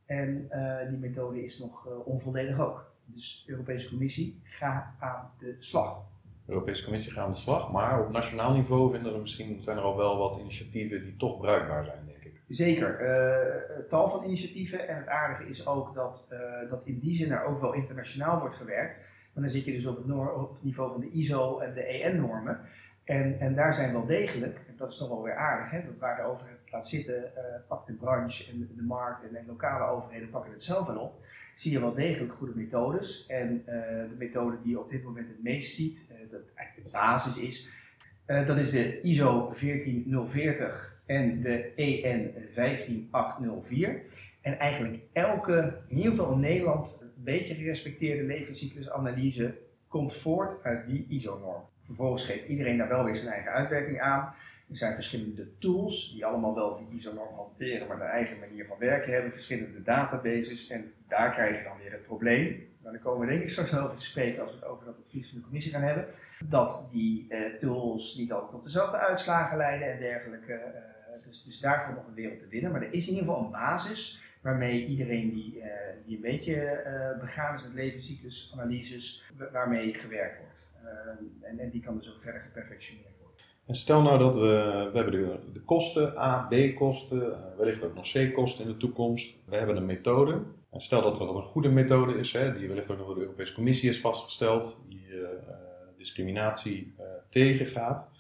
[0.07, 0.49] En
[0.89, 2.93] die methode is nog onvolledig ook.
[3.05, 6.03] Dus Europese Commissie, ga aan de slag.
[6.47, 9.77] De Europese Commissie gaat aan de slag, maar op nationaal niveau vinden er misschien, zijn
[9.77, 12.04] er al wel wat initiatieven die toch bruikbaar zijn.
[12.49, 14.89] Zeker, uh, tal van initiatieven.
[14.89, 16.29] En het aardige is ook dat,
[16.69, 18.99] dat in die zin er ook wel internationaal wordt gewerkt.
[19.33, 20.07] Maar dan zit je dus op het,
[20.63, 22.61] niveau van de ISO en de EN-normen.
[23.05, 26.17] En, en daar zijn wel degelijk, en dat is toch wel weer aardig, hè, waar
[26.17, 30.53] de overheid laat zitten, uh, pakt de branche en de, markt en, lokale overheden pakken
[30.53, 31.25] het zelf wel op.
[31.55, 33.27] Zie je wel degelijk goede methodes.
[33.27, 37.37] En de methode die je op dit moment het meest ziet, dat eigenlijk de basis
[37.37, 37.69] is,
[38.27, 44.03] dat is de ISO 14040 en de EN 15804.
[44.41, 49.55] En eigenlijk elke, in ieder geval in Nederland, een beetje gerespecteerde levenscyclusanalyse
[49.89, 51.63] komt voort uit die ISO-norm.
[51.85, 54.35] Vervolgens geeft iedereen daar wel weer zijn eigen uitwerking aan.
[54.71, 58.79] Er zijn verschillende tools die allemaal wel die ISO-norm hanteren, maar een eigen manier van
[58.79, 60.69] werken hebben, verschillende databases.
[60.69, 62.69] En daar krijg je dan weer het probleem.
[62.83, 64.99] Daar komen we denk ik straks wel over te spreken als we het over dat
[64.99, 66.07] advies van de commissie gaan hebben.
[66.45, 70.53] Dat die uh, tools niet altijd tot dezelfde uitslagen leiden en dergelijke.
[70.53, 72.73] Uh, dus, dus daarvoor nog een wereld te winnen.
[72.73, 75.65] Maar er is in ieder geval een basis waarmee iedereen die, uh,
[76.07, 79.23] die een beetje uh, begaan is met levenscyclusanalyses,
[79.53, 80.75] waarmee gewerkt wordt.
[81.43, 83.45] En, en, die kan dus ook verder geperfectioneerd worden.
[83.67, 88.13] En stel nou dat we, we hebben de, de kosten, A, B-kosten, wellicht ook nog
[88.13, 89.37] C-kosten in de toekomst.
[89.45, 90.43] We hebben een methode.
[90.71, 93.21] En stel dat dat een goede methode is, hè, die wellicht ook nog door de
[93.21, 95.07] Europese Commissie is vastgesteld, die
[95.97, 96.95] discriminatie
[97.29, 98.11] tegengaat.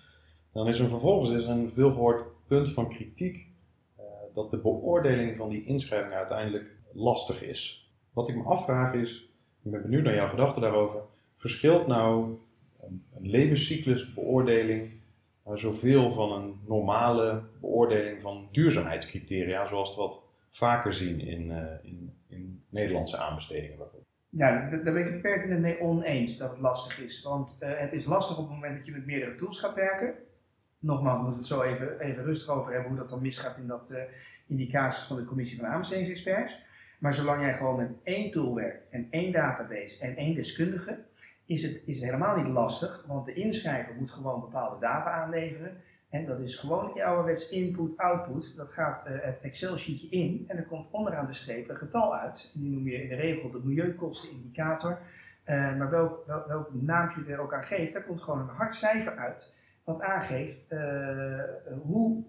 [0.52, 3.46] Dan is er vervolgens is een veelgehoord punt van kritiek
[4.34, 7.88] dat de beoordeling van die inschrijving uiteindelijk lastig is.
[8.12, 9.28] Wat ik me afvraag is,
[9.62, 11.00] ik ben benieuwd naar jouw gedachten daarover,
[11.36, 12.36] verschilt nou
[12.80, 14.90] een, levenscyclusbeoordeling
[15.48, 21.62] uh, zoveel van een normale beoordeling van duurzaamheidscriteria, zoals we wat vaker zien in, uh,
[21.82, 24.02] in, in Nederlandse aanbestedingen bijvoorbeeld?
[24.28, 27.22] Ja, daar ben ik het pertinent mee oneens dat het lastig is.
[27.22, 30.14] Want uh, het is lastig op het moment dat je met meerdere tools gaat werken
[30.84, 33.66] nogmaals, we moeten het zo even, even rustig over hebben hoe dat dan misgaat in,
[33.66, 33.98] dat, uh,
[34.46, 36.62] die van de commissie van aanbestedingsexperts.
[36.98, 40.98] Maar zolang jij gewoon met één tool werkt en één database en één deskundige,
[41.46, 45.82] is het, is helemaal niet lastig, want de inschrijver moet gewoon bepaalde data aanleveren.
[46.10, 48.56] En dat is gewoon ouderwets input-output.
[48.56, 52.52] Dat gaat uh, het Excel-sheetje in en er komt onderaan de streep een getal uit.
[52.54, 54.98] Die noem je in de regel de milieukostenindicator.
[55.46, 58.54] Uh, maar welk, welk, welk naampje je er ook aan geeft, daar komt gewoon een
[58.54, 61.40] hard cijfer uit wat aangeeft uh,
[61.82, 62.24] hoe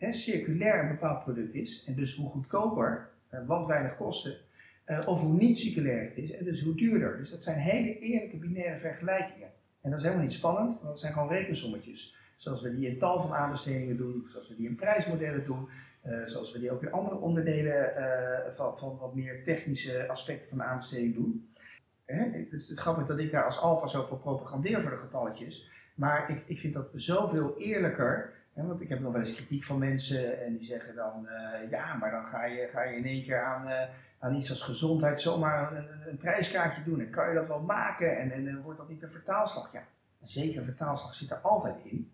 [0.00, 4.36] uh, circulair een bepaald product is en dus hoe goedkoper, uh, wat weinig kosten,
[5.06, 7.16] of hoe niet circulair het is en dus hoe duurder.
[7.16, 9.48] Dus dat zijn hele eerlijke binaire vergelijkingen.
[9.80, 12.14] En dat is helemaal niet spannend, want dat zijn gewoon rekensommetjes.
[12.36, 15.68] Zoals we die in tal van aanbestedingen doen, zoals we die in prijsmodellen doen,
[16.26, 17.92] zoals we die ook in andere onderdelen
[18.54, 21.54] van, van wat meer technische aspecten van de aanbesteding doen.
[22.04, 25.70] Het is grappig dat ik daar als alfa zo voor propagandeer voor de getalletjes.
[25.96, 28.32] Maar ik, ik vind dat zoveel eerlijker.
[28.52, 31.70] Hè, want ik heb nog wel eens kritiek van mensen en die zeggen dan: uh,
[31.70, 33.82] ja, maar dan ga je, ga je in één keer aan, uh,
[34.18, 37.00] aan iets als gezondheid zomaar een, een, een, prijskaartje doen.
[37.00, 39.72] En kan je dat wel maken en, en, wordt dat niet een vertaalslag?
[39.72, 39.82] Ja,
[40.22, 42.10] zeker een vertaalslag zit er altijd in.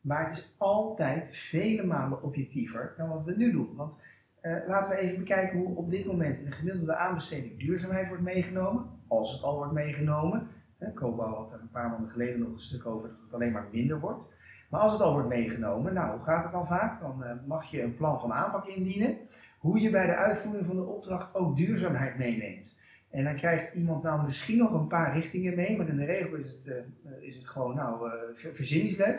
[0.00, 3.74] Maar het is altijd vele malen objectiever dan wat we nu doen.
[3.76, 4.00] Want
[4.42, 8.22] uh, laten we even bekijken hoe op dit moment in de gemiddelde aanbesteding duurzaamheid wordt
[8.22, 8.86] meegenomen.
[9.06, 10.48] Als het al wordt meegenomen.
[10.94, 13.66] Cobouw had er een paar maanden geleden nog een stuk over dat het alleen maar
[13.72, 14.32] minder wordt.
[14.70, 17.00] Maar als het al wordt meegenomen, nou, hoe gaat het dan vaak?
[17.00, 19.16] Dan uh, mag je een plan van aanpak indienen,
[19.58, 22.78] hoe je bij de uitvoering van de opdracht ook duurzaamheid meeneemt.
[23.10, 26.36] En dan krijgt iemand nou misschien nog een paar richtingen mee, maar in de regel
[26.36, 26.74] is het, uh,
[27.20, 29.18] is het gewoon, nou, uh.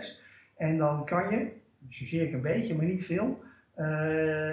[0.57, 1.51] En dan kan je,
[1.89, 3.43] chargeer ik een beetje, maar niet veel,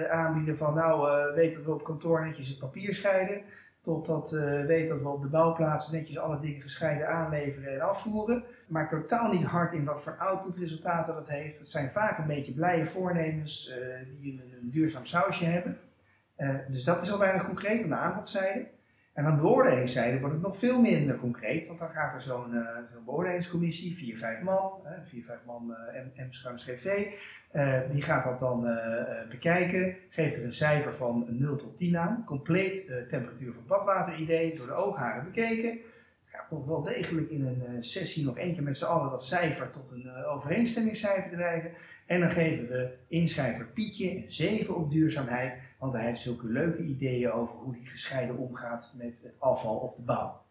[0.09, 3.41] aanbieden van, nou, weet dat we op kantoor netjes het papier scheiden.
[3.81, 8.43] Totdat uh, weet dat we op de bouwplaats netjes alle dingen gescheiden aanleveren en afvoeren.
[8.67, 11.59] Maar totaal niet hard in wat voor outputresultaten dat heeft.
[11.59, 13.75] Het zijn vaak een beetje blije voornemens uh,
[14.21, 15.77] die een, duurzaam sausje hebben.
[16.37, 18.67] Uh, dus dat is al weinig concreet aan de aanbodszijde.
[19.13, 22.53] En aan de beoordelingszijde wordt het nog veel minder concreet, want dan gaat er zo'n
[22.53, 24.71] uh, zo beoordelingscommissie, 4, 5 man,
[25.05, 25.75] 4, 5 man
[26.51, 27.07] M-CV,
[27.53, 28.67] uh, die gaat dat dan
[29.29, 34.67] bekijken, geeft er een cijfer van 0 tot 10 aan, compleet temperatuur van badwater-idee, door
[34.67, 35.79] de oogharen bekeken.
[36.25, 39.91] Gaat nog wel degelijk in een sessie nog keer met z'n allen dat cijfer tot
[39.91, 41.71] een overeenstemmingscijfer drijven.
[42.05, 46.83] En dan geven we inschrijver Pietje een 7 op duurzaamheid want hij heeft zulke leuke
[46.83, 50.41] ideeën over hoe hij gescheiden omgaat met het afval op de bouw.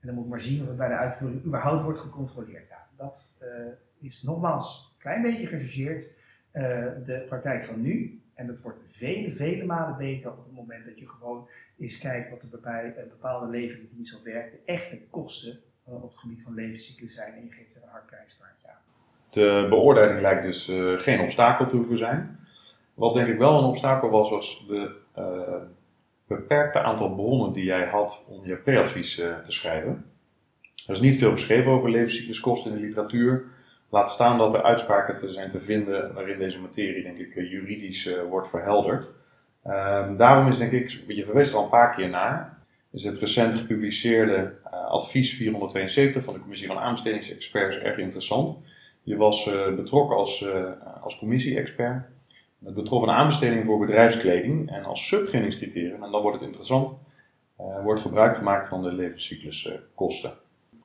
[0.00, 2.68] En dan moet ik maar zien of het bij de uitvoering überhaupt wordt gecontroleerd.
[2.68, 3.48] Ja, dat uh,
[4.00, 6.14] is nogmaals een klein beetje gechargeerd
[6.54, 6.62] uh,
[7.06, 8.20] de praktijk van nu.
[8.34, 12.30] En dat wordt vele, vele malen beter op het moment dat je gewoon eens kijkt
[12.30, 14.52] wat er bij een bepaalde levende dienst op werkt.
[14.52, 15.58] De echte kosten
[15.88, 18.06] uh, op het gebied van levenscyclus zijn en je geeft er een hard.
[19.30, 20.64] De beoordeling lijkt dus
[21.04, 22.38] geen obstakel te hoeven zijn.
[22.94, 24.96] Wat denk ik wel een obstakel was, was de
[26.26, 30.04] beperkte aantal bronnen die jij had om je pre-advies te schrijven.
[30.86, 33.44] Er is niet veel geschreven over levenscycluskosten in de literatuur.
[33.88, 38.14] Laat staan dat er uitspraken te zijn te vinden waarin deze materie, denk ik, juridisch
[38.28, 39.08] wordt verhelderd.
[39.62, 42.58] Ehm, daarom is, denk ik, je verwees er al een paar keer naar,
[42.92, 44.52] is het recent gepubliceerde
[44.88, 48.58] advies 472 van de Commissie van Aanbestedingsexperts erg interessant.
[49.02, 50.46] Je was betrokken als,
[51.02, 52.06] als commissie-expert.
[52.64, 56.98] Het betrof een aanbesteding voor bedrijfskleding en als subgenningscriterium, en dan wordt het interessant,
[57.82, 60.32] wordt gebruik gemaakt van de levenscycluskosten.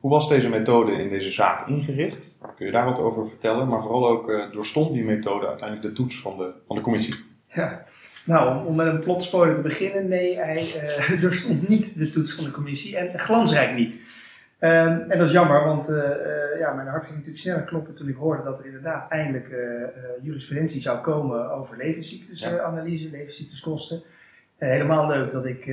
[0.03, 2.35] Hoe was deze methode in deze zaak ingericht?
[2.55, 3.67] Kun je daar wat over vertellen?
[3.67, 7.15] Maar vooral ook uh, doorstond die methode uiteindelijk de toets van de, van de commissie?
[7.47, 7.85] Ja,
[8.25, 12.43] nou, om met een plotspoiler te beginnen, nee, hij uh, doorstond niet de toets van
[12.43, 13.93] de commissie en glansrijk niet.
[14.59, 17.95] Um, en dat is jammer, want uh, uh, ja, mijn hart ging natuurlijk sneller kloppen
[17.95, 19.57] toen ik hoorde dat er inderdaad eindelijk uh,
[20.21, 23.11] jurisprudentie zou komen over levenscyclusanalyse, ja.
[23.11, 24.03] levenscycluskosten.
[24.57, 25.63] helemaal leuk dat ik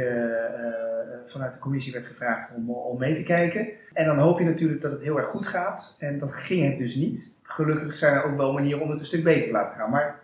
[1.26, 3.68] vanuit de commissie werd gevraagd om, om mee te kijken.
[3.92, 5.96] En dan hoop je natuurlijk dat het heel erg goed gaat.
[5.98, 7.36] En dat ging het dus niet.
[7.42, 9.90] Gelukkig zijn er ook wel manieren om het een stuk beter te laten gaan.
[9.90, 10.20] Maar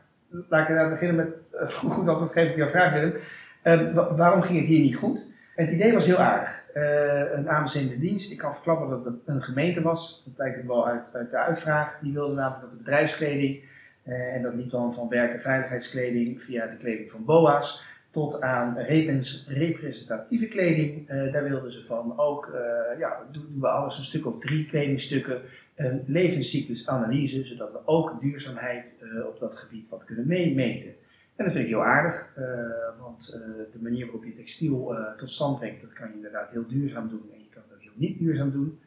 [0.48, 3.14] laat ik inderdaad beginnen met goed antwoord geven op jouw vraag, Willem.
[3.62, 5.30] Ehm, waarom ging het hier niet goed?
[5.54, 6.64] Het idee was heel aardig.
[6.74, 10.22] Uh, een aanbestedende dienst, ik kan verklappen dat het een gemeente was.
[10.24, 11.98] Dat blijkt ook wel uit, uit de uitvraag.
[12.02, 13.64] Die wilde namelijk dat de bedrijfskleding,
[14.04, 17.84] uh, en dat liep dan van werk- en veiligheidskleding via de kleding van BOA's,
[18.16, 18.78] tot aan
[19.46, 21.10] representatieve kleding.
[21.10, 22.56] Uh, daar wilden ze van ook,
[22.98, 25.40] ja, doen we alles een stuk of drie kledingstukken,
[25.74, 30.94] een levenscyclusanalyse, zodat we ook duurzaamheid op dat gebied wat kunnen meemeten.
[31.36, 32.34] En dat vind ik heel aardig,
[33.00, 33.40] want
[33.72, 37.30] de manier waarop je textiel tot stand brengt, dat kan je inderdaad heel duurzaam doen
[37.32, 38.78] en je kan het ook heel niet duurzaam doen.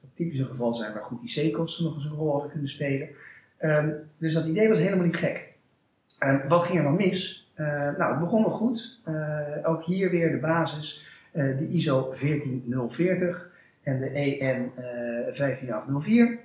[0.00, 3.08] Dat typisch een geval zijn waar goed IC-kosten nog eens een rol hadden kunnen spelen.
[3.60, 5.52] Um, dus dat idee was helemaal niet gek.
[6.24, 7.43] Um, wat ging er dan mis?
[7.56, 9.00] Nou, het begon nog goed.
[9.62, 13.50] ook hier weer de basis, de ISO 14040
[13.82, 14.72] en de EN
[15.32, 16.38] 15804.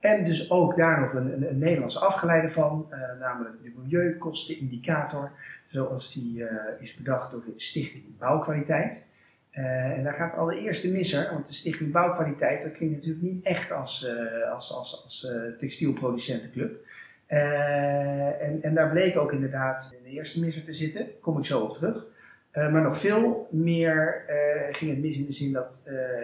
[0.00, 2.86] En dus ook daar nog een, een, Nederlandse afgeleide van,
[3.20, 5.30] namelijk de Milieukostenindicator,
[5.66, 6.44] zoals die
[6.78, 9.08] is bedacht door de Stichting Bouwkwaliteit.
[9.50, 14.08] En daar gaat allereerste misser, want de Stichting Bouwkwaliteit, dat klinkt natuurlijk niet echt als,
[14.52, 16.84] als, als, als textielproducentenclub.
[17.26, 21.74] En, en daar bleek ook inderdaad de eerste misser te zitten, kom ik zo op
[21.74, 22.04] terug.
[22.52, 24.24] maar nog veel meer
[24.72, 25.82] ging het mis in de zin dat,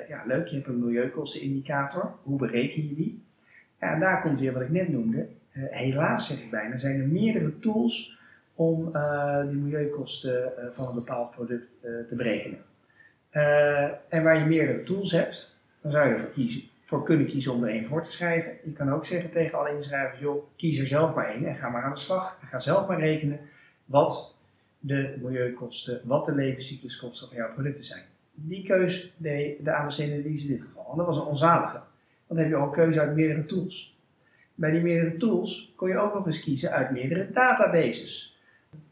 [0.09, 3.23] ja leuk, je hebt een milieukostenindicator, hoe bereken je die?
[3.81, 5.27] Ja, en daar komt weer wat ik net noemde.
[5.51, 8.19] Helaas zeg ik bijna, zijn er meerdere tools
[8.55, 8.93] om
[9.49, 12.59] die milieukosten van een bepaald product te berekenen.
[14.09, 16.63] en waar je meerdere tools hebt, dan zou je ervoor kiezen,
[16.93, 18.53] voor kunnen kiezen om er één voor te schrijven.
[18.65, 21.69] Je kan ook zeggen tegen alle inschrijvers, joh, kies er zelf maar één en ga
[21.69, 22.39] maar aan de slag.
[22.41, 23.41] En ga zelf maar rekenen
[23.85, 24.37] wat
[24.79, 28.03] de milieukosten, wat de levenscycluskosten van jouw producten zijn.
[28.35, 30.91] Die keus deed de ABC-analyse in dit geval.
[30.91, 31.81] En dat was een onzalige
[32.27, 33.97] dan heb je al een keuze uit meerdere tools.
[34.55, 38.41] Bij die meerdere tools kon je ook nog eens kiezen uit meerdere databases.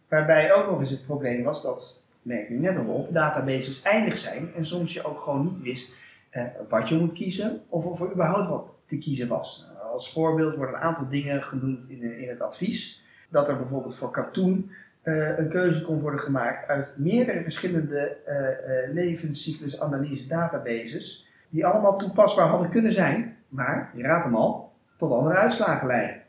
[0.09, 4.17] Waarbij ook nog eens het probleem was dat, merk je net al op, databases eindig
[4.17, 5.95] zijn en soms je ook gewoon niet wist
[6.31, 9.67] eh, wat je moet kiezen of of er überhaupt wat te kiezen was.
[9.75, 13.03] Nou, als voorbeeld worden een aantal dingen genoemd in, in het advies.
[13.29, 14.71] Dat er bijvoorbeeld voor katoen
[15.03, 22.49] uh, een keuze kon worden gemaakt uit meerdere verschillende uh, levenscyclusanalyse databases die allemaal toepasbaar
[22.49, 26.23] hadden kunnen zijn, maar, je raadt hem al, tot andere uitslagen leiden.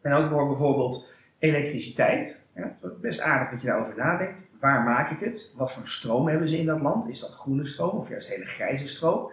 [0.00, 2.43] En ook voor bijvoorbeeld elektriciteit.
[2.54, 4.48] Ja, best aardig dat je daarover nadenkt.
[4.60, 5.52] Waar maak ik het?
[5.56, 7.08] Wat voor stroom hebben ze in dat land?
[7.08, 9.30] Is dat groene stroom of juist hele grijze stroom?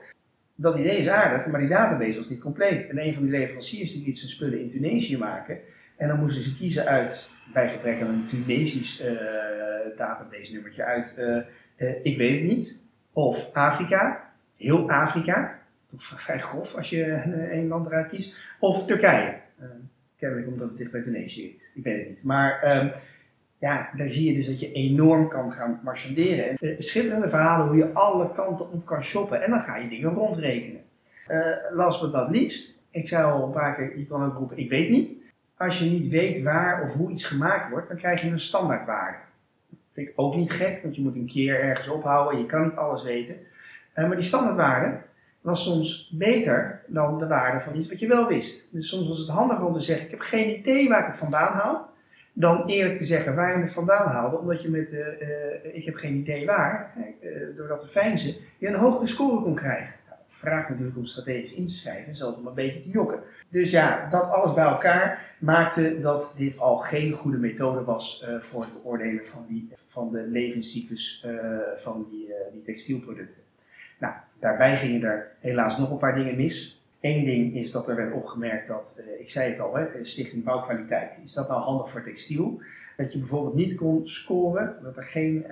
[0.56, 2.90] Dat idee is aardig, maar die database was niet compleet.
[2.90, 5.60] En een van die leveranciers die liet zijn spullen in Tunesië maken.
[5.98, 9.12] En dan moesten ze kiezen uit, bij gebrek aan een Tunesisch uh,
[9.98, 11.38] database nummertje uit, uh,
[11.78, 12.82] uh, ik weet het niet.
[13.14, 17.04] Of Afrika, heel Afrika, toch vrij grof als je
[17.52, 19.40] één land eruit kiest, of Turkije.
[20.18, 21.70] Kennelijk omdat het dicht bij Tunesië is.
[21.74, 22.24] Ik weet het niet.
[22.24, 22.92] Maar um,
[23.62, 26.50] ja, daar zie je dus dat je enorm kan gaan marchanderen.
[26.50, 29.44] En, uh, schitterende verhalen hoe je alle kanten op kan shoppen.
[29.44, 30.82] En dan ga je dingen rondrekenen.
[31.28, 34.58] Uh, last but not least, ik zei al een paar keer, je kan ook roepen,
[34.58, 35.16] ik weet niet.
[35.58, 39.18] Als je niet weet waar of hoe iets gemaakt wordt, dan krijg je een standaardwaarde.
[39.70, 42.40] Dat vind ik ook niet gek, want je moet een keer ergens ophouden.
[42.40, 43.36] Je kan niet alles weten.
[43.96, 44.98] Uh, maar die standaardwaarde
[45.42, 48.68] was soms beter dan de waarde van iets wat je wel wist.
[48.72, 51.18] Dus soms was het handiger om te zeggen: Ik heb geen idee waar ik het
[51.18, 51.91] vandaan haal.
[52.34, 55.96] Dan eerlijk te zeggen waar je het vandaan haalde, omdat je met uh, ik heb
[55.96, 56.94] geen idee waar,
[57.56, 59.94] door dat te fijnzen, je een hogere score kon krijgen.
[60.08, 63.20] Nou, vraagt natuurlijk om strategisch in te schrijven, zelfs om een beetje te jokken.
[63.50, 68.62] Dus ja, dat alles bij elkaar maakte dat dit al geen goede methode was voor
[68.62, 71.26] het beoordelen van, die, van de levenscyclus
[71.76, 73.42] van die, die textielproducten.
[74.00, 76.81] Nou, daarbij gingen er helaas nog een paar dingen mis.
[77.02, 81.12] Eén ding is dat er werd opgemerkt dat, ik zei het al, hè, Stichting Bouwkwaliteit,
[81.26, 82.62] is dat nou handig voor textiel?
[82.98, 85.46] Dat je bijvoorbeeld niet kon scoren, dat er geen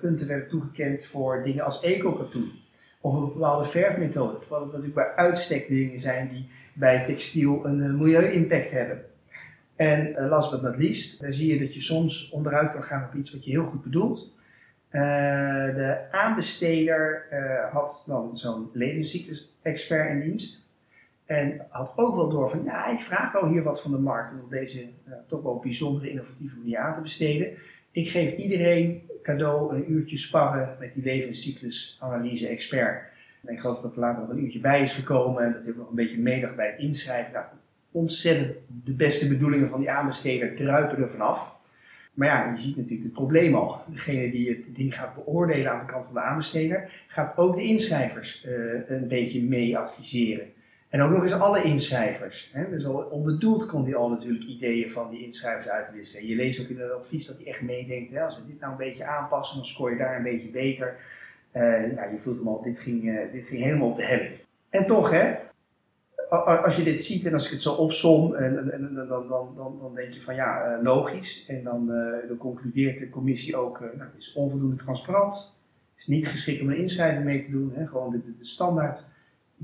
[0.00, 2.52] punten werden toegekend voor dingen als eco-katoen
[3.00, 4.38] of een bepaalde verfmethode.
[4.38, 9.04] Terwijl het natuurlijk bij uitstek dingen zijn die bij textiel een uh, milieu-impact hebben.
[9.76, 13.14] En last but not least, dan zie je dat je soms onderuit kan gaan op
[13.14, 14.38] iets wat je heel goed bedoelt.
[14.90, 17.26] De aanbesteder
[17.72, 20.60] had dan zo'n levenscyclus-expert in dienst.
[21.32, 24.32] En had ook wel door van, ja, ik vraag wel hier wat van de markt
[24.32, 24.86] om op deze
[25.26, 27.48] toch wel bijzondere innovatieve manier aan te besteden.
[27.90, 33.02] Ik geef iedereen cadeau een uurtje sparren met die levenscyclus-analyse-expert.
[33.44, 35.76] En ik geloof dat er later nog een uurtje bij is gekomen en dat heeft
[35.76, 37.32] nog een beetje meedag bij het inschrijven.
[37.32, 37.44] Nou,
[37.90, 41.54] ontzettend de beste bedoelingen van die aanbesteder druipen er vanaf.
[42.14, 43.80] Maar ja, je ziet natuurlijk het probleem al.
[43.86, 47.62] Degene die het ding gaat beoordelen aan de kant van de aanbesteder, gaat ook de
[47.62, 50.52] inschrijvers uh, een beetje mee adviseren.
[50.92, 52.50] En ook nog eens alle inschrijvers.
[52.52, 52.70] Hè?
[52.70, 56.26] Dus al onbedoeld kon hij al natuurlijk ideeën van die inschrijvers uitwisselen.
[56.26, 58.12] Je leest ook in het advies dat hij echt meedenkt.
[58.12, 58.22] Hè?
[58.24, 60.96] Als we dit nou een beetje aanpassen, dan scoor je daar een beetje beter.
[61.52, 64.34] Uh, ja, je voelt hem al, dit ging, uh, dit ging helemaal op de helling.
[64.70, 65.34] En toch, hè,
[66.38, 69.28] als je dit ziet en als ik het zo opsom, en, en, en dan, dan,
[69.56, 71.44] dan, dan, denk je van ja, uh, logisch.
[71.48, 71.86] En dan,
[72.28, 75.34] dan, concludeert de commissie ook, nou, het is onvoldoende transparant.
[75.34, 77.72] Het is niet geschikt om een inschrijving mee te doen.
[77.74, 77.86] Hè?
[77.86, 79.04] Gewoon de, de standaard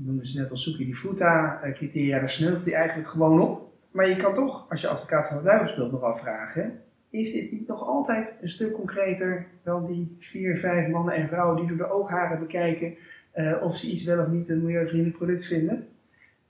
[0.05, 3.71] noemen ze net zoek je die Fruta-criteria, daar sneuvelt die eigenlijk gewoon op.
[3.91, 7.51] Maar je kan toch, als je advocaat van de duivel speelt, nog afvragen: is dit
[7.51, 11.77] niet nog altijd een stuk concreter dan die vier, vijf mannen en vrouwen die door
[11.87, 12.95] de oogharen bekijken
[13.35, 15.87] uh, of ze iets wel of niet een milieuvriendelijk product vinden?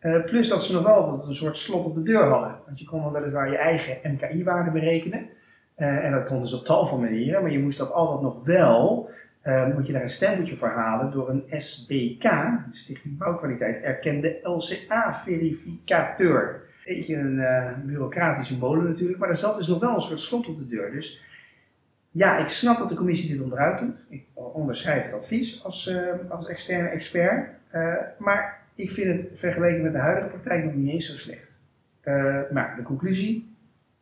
[0.01, 2.55] Uh, plus dat ze nog wel een soort slot op de deur hadden.
[2.65, 5.27] Want je kon dan weliswaar je eigen MKI-waarde berekenen.
[5.75, 9.09] En dat kon dus op tal van manieren, maar je moest dat altijd nog wel
[9.49, 12.31] uh, moet je daar een stempeltje voor halen door een SBK,
[12.71, 16.67] Stichting Bouwkwaliteit, erkende LCA-verificateur.
[16.85, 20.47] Beetje een uh, bureaucratische molen natuurlijk, maar er zat dus nog wel een soort slot
[20.47, 20.91] op de deur.
[20.91, 21.21] Dus
[22.11, 24.05] ja, ik snap dat de commissie dit onderuit doet.
[24.09, 27.49] Ik onderschrijf het advies als, uh, als externe expert.
[28.17, 31.51] maar ik vind het vergeleken met de huidige praktijk nog niet eens zo slecht.
[32.51, 33.55] maar de conclusie,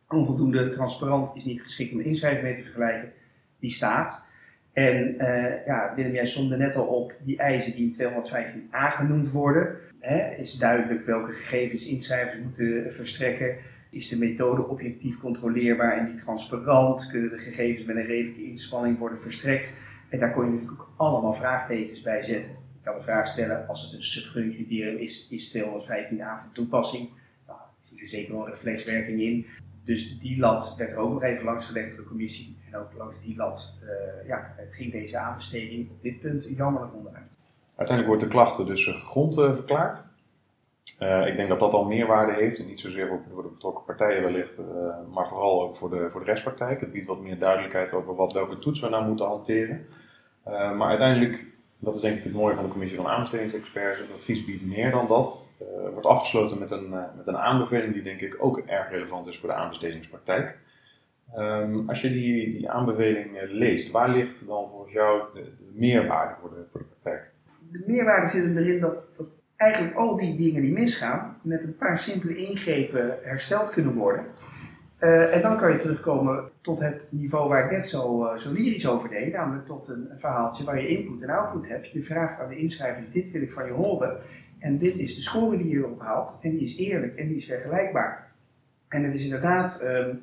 [0.08, 3.12] onvoldoende transparant is niet geschikt om de inschrijving mee te vergelijken,
[3.58, 4.27] die staat.
[4.78, 9.30] En uh, ja, Willem, jij somde net al op die eisen die in 215a genoemd
[9.30, 9.76] worden.
[10.00, 13.56] Hè, is duidelijk welke gegevens inschrijvers moeten verstrekken.
[13.90, 17.10] Is de methode objectief controleerbaar en niet transparant?
[17.10, 19.78] Kunnen de gegevens met een redelijke inspanning worden verstrekt?
[20.08, 22.52] En daar kon je natuurlijk ook allemaal vraagtekens bij zetten.
[22.52, 27.08] Ik kan de vraag stellen, als het een subgunningcriterium is, is 215a van toepassing?
[27.46, 29.46] Nou, er zit er zeker wel een reflexwerking in.
[29.84, 32.57] Dus die lat werd er ook nog even langs gelegd door de commissie.
[32.70, 37.38] En ook langs die lat uh, ja, ging deze aanbesteding op dit punt jammerlijk onderuit.
[37.76, 40.06] Uiteindelijk wordt de klachten dus grond uh, verklaard.
[41.26, 44.60] Ik denk dat dat al meerwaarde heeft, en niet zozeer voor, de betrokken partijen wellicht,
[45.12, 46.80] maar vooral ook voor de, voor de rechtspraktijk.
[46.80, 49.86] Het biedt wat meer duidelijkheid over wat, welke toets we nou moeten hanteren.
[50.44, 51.44] maar uiteindelijk
[51.78, 53.98] dat is denk ik het mooie van de commissie van aanbestedingsexperts.
[53.98, 55.44] Het advies biedt meer dan dat.
[55.92, 59.48] Wordt afgesloten met een, met een aanbeveling die denk ik ook erg relevant is voor
[59.48, 60.58] de aanbestedingspraktijk.
[61.36, 65.70] Um, als je die, die aanbeveling uh, leest, waar ligt dan volgens jou de, de,
[65.74, 67.30] meerwaarde voor de, voor de praktijk?
[67.70, 71.98] De meerwaarde zit erin dat, dat eigenlijk al die dingen die misgaan, met een paar
[71.98, 74.24] simpele ingrepen hersteld kunnen worden.
[75.00, 78.52] Uh, en dan kan je terugkomen tot het niveau waar ik net zo, uh, zo
[78.52, 81.90] lyrisch over deed, namelijk tot een, verhaaltje waar je input en output hebt.
[81.90, 84.16] Je vraagt aan de inschrijver, dit wil ik van je horen.
[84.58, 86.38] En dit is de score die je erop haalt.
[86.42, 88.32] En die is eerlijk en die is vergelijkbaar.
[88.88, 90.22] En het is inderdaad um,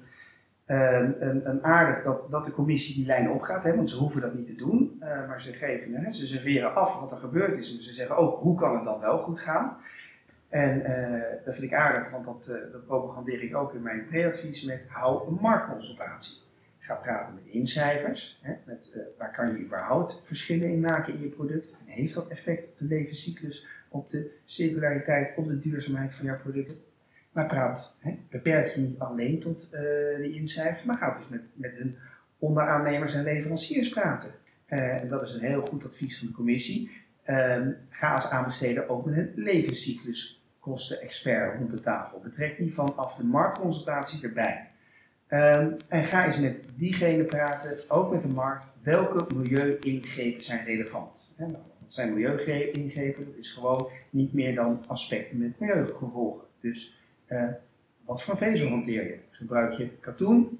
[0.67, 4.33] um, um, aardig dat, dat de commissie die lijn opgaat, hè, want ze hoeven dat
[4.33, 4.97] niet te doen.
[4.99, 7.77] Uh, maar ze, geven, hè, ze serveren af wat er gebeurd is.
[7.77, 9.77] En ze zeggen ook, hoe kan het dan wel goed gaan?
[10.49, 14.05] En uh, dat vind ik aardig, want dat, uh, dat propagandeer ik ook in mijn
[14.05, 16.43] preadvies met hou een marktconsultatie.
[16.79, 21.27] Ga praten met inschrijvers, hè, met, waar kan je überhaupt verschillen in maken in je
[21.27, 21.79] product.
[21.85, 26.37] En heeft dat effect op de levenscyclus, op de circulariteit, op de duurzaamheid van jouw
[26.37, 26.77] producten?
[27.35, 29.69] Maar praat, hè, beperk je niet alleen tot
[30.21, 31.95] die inschrijvers, maar ga dus met, met hun
[32.39, 34.31] onderaannemers en leveranciers praten.
[34.65, 36.91] en dat is een heel goed advies van de commissie.
[37.27, 42.19] Um, ga als aanbesteder ook met een levenscyclus kostenexpert rond de tafel.
[42.19, 44.69] Betrek die vanaf de marktconsultatie erbij.
[45.29, 51.33] Um, en ga eens met diegene praten, ook met de markt, welke milieu-ingrepen zijn relevant.
[51.37, 53.25] He, nou, zijn milieu-ingrepen?
[53.25, 56.47] Dat is gewoon niet meer dan aspecten met milieugevolgen.
[56.61, 56.95] Dus
[57.27, 57.49] uh,
[58.05, 59.19] wat voor vezel hanteer je?
[59.29, 60.59] Gebruik je katoen?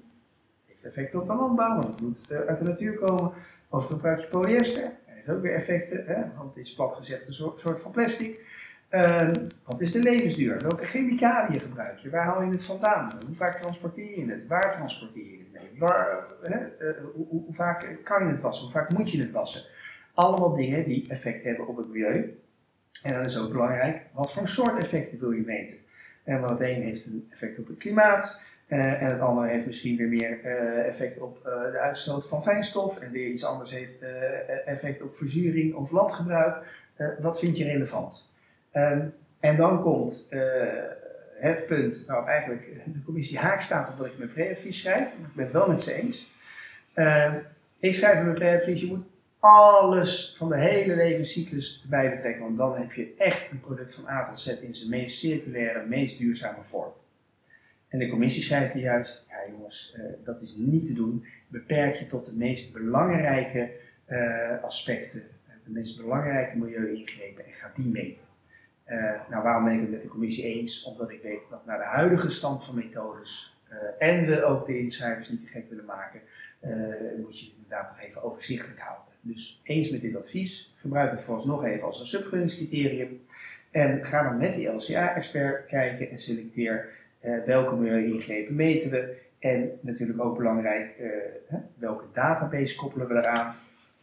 [0.66, 3.32] Heeft effect op de landbouw, want het moet uh, uit de natuur komen.
[3.68, 4.92] Of gebruik je polyester?
[5.26, 6.22] heeft ook weer effecten, hè?
[6.36, 8.44] want het is plat gezegd een soort, van plastic.
[8.88, 10.58] Ehm, wat is de levensduur?
[10.58, 12.10] Welke chemicaliën gebruik je?
[12.10, 13.12] Waar haal je het vandaan?
[13.26, 14.46] Hoe vaak transporteer je het?
[14.46, 15.78] Waar transporteer je het mee?
[15.78, 16.56] Waar, hè?
[16.56, 18.64] Eh, hoe, hoe, hoe, vaak kan je het wassen?
[18.64, 19.62] Hoe vaak moet je het wassen?
[20.14, 22.38] Allemaal dingen die effect hebben op het milieu.
[23.02, 25.78] En dan is ook belangrijk, wat voor soort effecten wil je meten?
[26.26, 29.66] En want het een heeft een effect op het klimaat, uh, en het andere heeft
[29.66, 32.98] misschien weer meer uh, effect op uh, de uitstoot van fijnstof.
[32.98, 33.98] En weer iets anders heeft
[34.64, 36.64] effect op verzuring of landgebruik.
[37.18, 38.32] wat vind je relevant?
[38.72, 40.28] Um, en dan komt
[41.38, 45.00] het punt waarop eigenlijk de commissie haak staat op dat ik mijn pre-advies schrijf.
[45.00, 46.30] Ik ben het wel met ze eens.
[46.94, 47.34] Ehm,
[47.78, 49.06] ik schrijf in mijn pre-advies, je moet
[49.38, 52.42] alles van de hele levenscyclus erbij betrekken.
[52.42, 55.86] Want dan heb je echt een product van A tot Z in zijn meest circulaire,
[55.86, 56.92] meest duurzame vorm.
[57.88, 61.26] En de commissie schrijft er juist, ja jongens, uh, dat is niet te doen.
[61.48, 63.70] Beperk je tot de meest belangrijke
[64.08, 65.22] uh, aspecten,
[65.64, 68.24] de meest belangrijke milieu-ingrepen en ga die meten.
[69.30, 70.84] Nou, waarom ben ik het met de commissie eens?
[70.84, 73.56] Omdat ik weet dat naar de huidige stand van methodes
[73.98, 76.20] en we ook de inschrijvers niet te gek willen maken,
[77.22, 79.05] moet je het inderdaad nog even overzichtelijk houden.
[79.26, 83.20] Dus eens met dit advies, gebruik het vooralsnog even als een subgunningscriterium
[83.70, 86.88] en ga dan met die LCA-expert kijken en selecteer
[87.20, 91.08] uh, welke milieu-ingrepen meten we en natuurlijk ook belangrijk, uh,
[91.78, 93.54] welke database koppelen we eraan.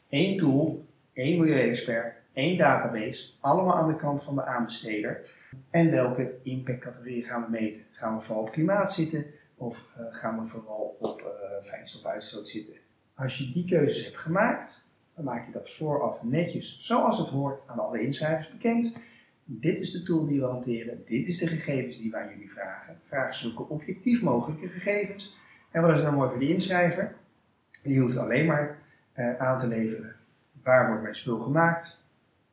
[0.09, 5.29] Eén tool, één milieu-expert, één database, allemaal aan de kant van de aanbesteder.
[5.69, 7.81] En welke impactcategorieën gaan we meten?
[7.91, 12.73] Gaan we vooral op klimaat zitten of uh, gaan we vooral op fijnstofuitstoot zitten?
[13.15, 17.63] Als je die keuzes hebt gemaakt, dan maak je dat vooraf netjes zoals het hoort
[17.67, 18.99] aan alle inschrijvers bekend.
[19.45, 21.03] Dit is de tool die we hanteren.
[21.05, 22.99] Dit is de gegevens die we aan jullie vragen.
[23.07, 25.37] Vraag zulke objectief mogelijke gegevens.
[25.71, 27.15] En wat is nou mooi voor die inschrijver?
[27.83, 28.77] Die hoeft alleen maar
[29.15, 30.15] uh, aan te leveren.
[30.63, 32.03] Waar wordt mijn spul gemaakt?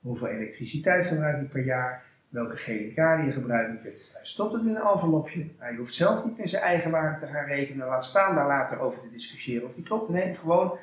[0.01, 2.05] Hoeveel elektriciteit gebruik ik per jaar?
[2.29, 4.11] Welke chemicaliën gebruik ik het?
[4.13, 5.47] Hij stopt het in een envelopje.
[5.59, 7.87] Hij hoeft zelf niet in zijn eigen waarde te gaan rekenen.
[7.87, 10.09] Laat staan daar later over te discussiëren of die klopt.
[10.09, 10.79] Nee, gewoon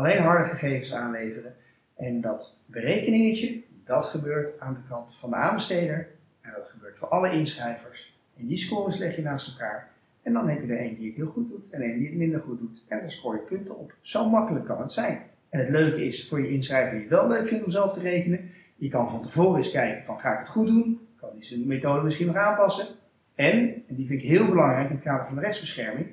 [0.00, 1.54] alleen harde gegevens aanleveren.
[1.96, 6.08] En dat berekeningetje, dat gebeurt aan de kant van de aanbesteder
[6.40, 8.18] en dat gebeurt voor alle inschrijvers.
[8.38, 9.88] En die scores leg je naast elkaar.
[10.22, 12.16] En dan heb je er één die het heel goed doet en één die het
[12.16, 12.84] minder goed doet.
[12.88, 13.94] En dan scoor je punten op.
[14.00, 15.22] Zo makkelijk kan het zijn.
[15.48, 18.00] En het leuke is voor je inschrijver die het wel leuk vindt om zelf te
[18.00, 18.50] rekenen.
[18.76, 21.08] Je kan van tevoren eens kijken van ga ik het goed doen?
[21.16, 22.86] Kan hij zijn methode misschien nog aanpassen?
[23.34, 26.06] En, en die vind ik heel belangrijk in het kader van de rechtsbescherming.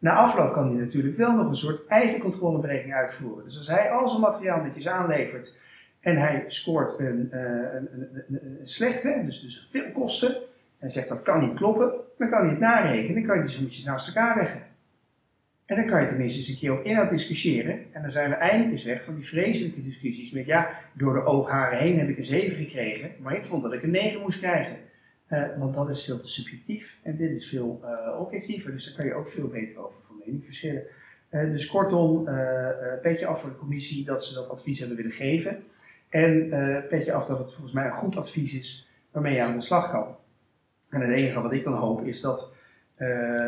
[0.00, 3.44] Na afloop kan hij natuurlijk wel nog een soort eigen controleberekening uitvoeren.
[3.44, 5.56] Dus als hij al zijn materiaal netjes aanlevert
[6.00, 10.36] en hij scoort een, uh, een, een, een, slechte, dus, dus veel kosten,
[10.78, 13.52] en zegt dat kan niet kloppen, dan kan hij het narekenen, dan kan je die
[13.52, 14.62] sommetjes naast elkaar leggen.
[15.66, 17.78] En dan kan je tenminste eens een keer op inhoud discussiëren.
[17.92, 21.24] En dan zijn we eindelijk eens weg van die vreselijke discussies met ja, door de
[21.24, 24.38] oogharen heen heb ik een 7 gekregen, maar ik vond dat ik een 9 moest
[24.38, 24.76] krijgen.
[25.30, 28.94] Uh, want dat is veel te subjectief en dit is veel uh, objectiever, dus daar
[28.94, 30.82] kan je ook veel beter over van mening verschillen.
[31.30, 32.24] Uh, dus kortom,
[33.02, 35.64] petje af voor de commissie dat ze dat advies hebben willen geven.
[36.08, 36.48] En
[36.88, 39.90] petje af dat het volgens mij een goed advies is waarmee je aan de slag
[39.90, 40.16] kan.
[40.90, 42.52] En het enige wat ik dan hoop is dat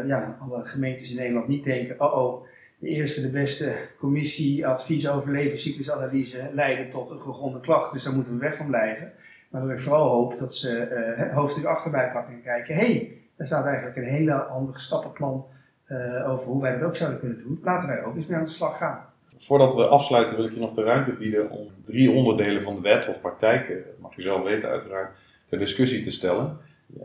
[0.07, 2.47] ja, alle gemeentes in Nederland niet denken: oh oh,
[2.79, 8.15] de eerste, de beste commissie advies over levenscyclusanalyse leiden tot een gegronde klacht, dus daar
[8.15, 9.13] moeten we weg van blijven.
[9.53, 10.89] Maar dat ik vooral hoop dat ze
[11.19, 15.47] uh, hoofdstuk achterbij pakken en kijken: hé, hey, er staat eigenlijk een hele handig stappenplan
[15.89, 17.61] uh, over hoe wij dat ook zouden kunnen doen.
[17.63, 19.05] Laten wij ook eens mee aan de slag gaan.
[19.39, 22.81] Voordat we afsluiten wil ik je nog de ruimte bieden om drie onderdelen van de
[22.81, 25.17] wet of praktijk, dat mag je zelf weten uiteraard,
[25.49, 26.59] ter discussie te stellen.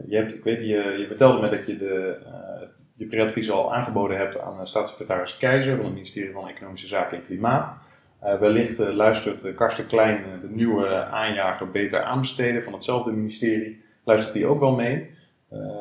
[0.07, 2.17] Je, hebt, ik weet, je, je vertelde me dat je de,
[2.93, 7.25] je pre al aangeboden hebt aan staatssecretaris Keizer van het ministerie van Economische Zaken en
[7.25, 7.77] Klimaat.
[8.23, 13.83] Uh, wellicht uh, luistert uh, Karsten Klein, de nieuwe aanjager, beter aanbesteden van hetzelfde ministerie.
[14.03, 15.15] Luistert hij ook wel mee?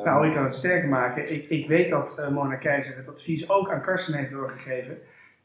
[0.05, 1.33] nou, ik kan het sterker maken.
[1.33, 4.99] Ik, ik weet dat Mona Keizer het advies ook aan Karsten heeft doorgegeven.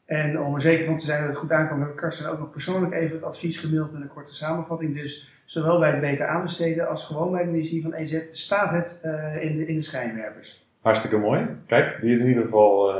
[0.06, 2.38] En om er zeker van te zijn dat het goed aankomt, heb ik Karsten ook
[2.38, 4.94] nog persoonlijk even het advies gemaild met een korte samenvatting.
[4.94, 9.00] Dus zowel bij het beter aanbesteden als gewoon bij het ministerie van EZ staat het
[9.40, 10.66] in, de, in de schijnwerpers.
[10.80, 11.46] Hartstikke mooi.
[11.66, 12.94] Kijk, die is in ieder geval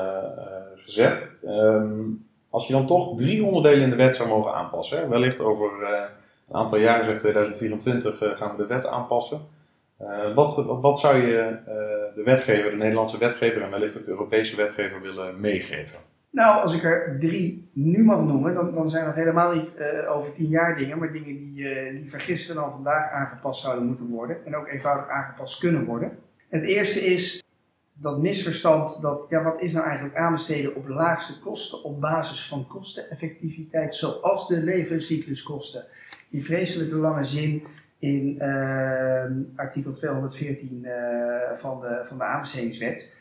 [0.76, 1.30] gezet.
[1.44, 5.40] Um, als je dan toch drie onderdelen in de wet zou mogen aanpassen, hè, wellicht
[5.40, 5.88] over uh,
[6.48, 9.40] een aantal jaren, zeg 2024, uh, gaan we de wet aanpassen.
[10.00, 11.56] Uh, wat, wat, wat, zou je
[12.14, 15.98] de wetgever, de Nederlandse wetgever en wellicht ook de Europese wetgever willen meegeven?
[16.30, 19.70] Nou, als ik er drie nu mag noemen, dan, dan zijn dat helemaal niet
[20.08, 21.54] over tien jaar dingen, maar dingen die,
[21.92, 26.18] die vergisteren dan vandaag aangepast zouden moeten worden en ook eenvoudig aangepast kunnen worden.
[26.48, 27.42] Het eerste is
[27.92, 32.66] dat misverstand dat, ja, wat is nou eigenlijk aanbesteden op laagste kosten op basis van
[32.66, 35.84] kosteneffectiviteit, zoals de levenscycluskosten.
[36.28, 37.62] Die vreselijke lange zin
[37.98, 39.24] in uh,
[39.56, 40.92] artikel 214 uh,
[41.54, 43.16] van, de, van de aanbestedingswet.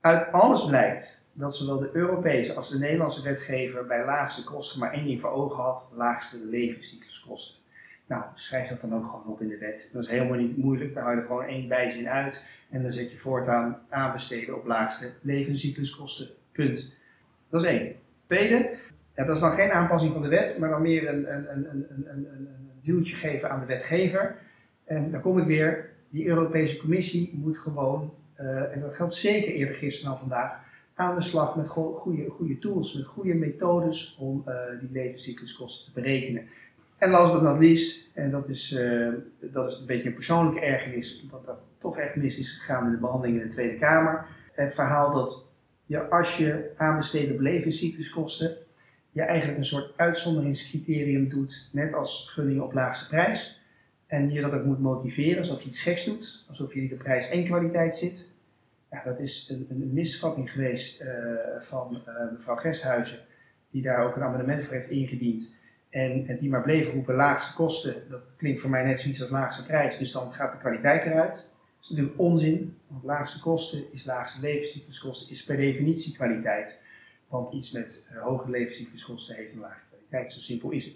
[0.00, 4.92] Uit alles blijkt dat zowel de Europese als de Nederlandse wetgever bij laagste kosten maar
[4.92, 7.64] één ding voor ogen had: laagste levenscycluskosten.
[8.06, 9.90] Nou, schrijf dat dan ook gewoon op in de wet.
[9.92, 10.94] Dat is helemaal niet moeilijk.
[10.94, 12.46] Daar hou je er gewoon één bijzin uit.
[12.70, 16.28] En dan zet je voortaan aanbesteden op laagste levenscycluskosten.
[16.52, 16.94] Punt.
[17.48, 17.94] Dat is één.
[18.26, 18.70] Tweede,
[19.14, 21.86] ja, dat is dan geen aanpassing van de wet, maar dan meer een, een, een,
[21.88, 22.48] een, een,
[22.82, 24.36] duwtje geven aan de wetgever.
[24.84, 29.52] En dan kom ik weer, die Europese Commissie moet gewoon, uh, en dat geldt zeker
[29.52, 34.44] eerder gisteren dan vandaag, aan de slag met goede, goede tools, met goede methodes om
[34.48, 36.48] uh, die levenscycluskosten te berekenen.
[36.98, 40.60] En last but not least, en dat is, uh, dat is een beetje een persoonlijke
[40.60, 44.26] ergernis, dat dat toch echt mis is gegaan in de behandeling in de Tweede Kamer.
[44.52, 45.48] Het verhaal dat
[45.86, 48.56] ja, als je aanbesteedt op levenscycluskosten,
[49.10, 53.60] je eigenlijk een soort uitzonderingscriterium doet, net als gunning op laagste prijs.
[54.06, 57.28] En je dat ook moet motiveren, alsof je iets geks doet, alsof je de prijs
[57.28, 58.28] en kwaliteit zit.
[59.04, 61.08] Dat is een, een misvatting geweest uh,
[61.60, 63.18] van uh, mevrouw Gesthuizen,
[63.70, 65.54] die daar ook een amendement voor heeft ingediend.
[65.96, 69.30] En, en, die maar bleef roepen laagste kosten, dat klinkt voor mij net zoiets als
[69.30, 71.34] laagste prijs, dus dan gaat de kwaliteit eruit.
[71.34, 76.78] Dat is natuurlijk onzin, want laagste kosten is laagste levenscycluskosten, is per definitie kwaliteit.
[77.28, 80.94] Want iets met uh, hoge levenscycluskosten heeft een lage kwaliteit, zo simpel is het.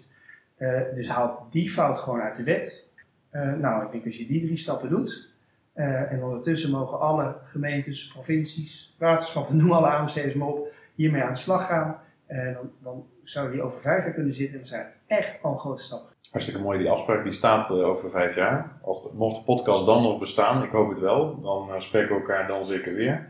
[0.57, 2.85] Uh, dus haal die fout gewoon uit de wet.
[3.31, 5.29] Uh, nou, ik denk als je die drie stappen doet,
[5.73, 11.39] en ondertussen mogen alle gemeentes, provincies, waterschappen, noem alle aanbesteders maar op, hiermee aan de
[11.39, 11.99] slag gaan.
[12.31, 15.83] Dan, dan zouden die over vijf jaar kunnen zitten en dat zijn echt al grote
[15.83, 16.09] stappen.
[16.31, 18.79] Hartstikke mooi, die afspraak die staat over vijf jaar.
[18.81, 22.47] Als, mocht de podcast dan nog bestaan, ik hoop het wel, dan spreken we elkaar
[22.47, 23.27] dan zeker weer.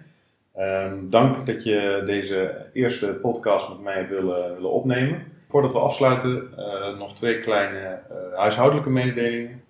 [0.57, 5.23] Um, dank dat je deze eerste podcast met mij willen, willen opnemen.
[5.47, 6.49] Voordat we afsluiten,
[6.97, 7.99] nog twee kleine
[8.35, 9.63] huishoudelijke mededelingen.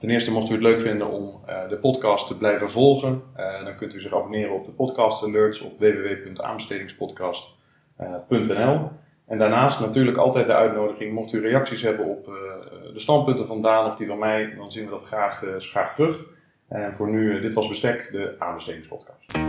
[0.00, 3.22] Ten eerste, mocht u het leuk vinden om de podcast te blijven volgen,
[3.64, 7.57] dan kunt u zich abonneren op de podcast alerts op www.aanbestedingspodcast.nl.
[9.26, 12.24] En daarnaast natuurlijk altijd de uitnodiging, mocht u reacties hebben op
[12.92, 16.20] de standpunten van Daan of die van mij, dan zien we dat graag, graag terug.
[16.68, 19.47] En voor nu, dit was Bestek, de aanbestedingspodcast.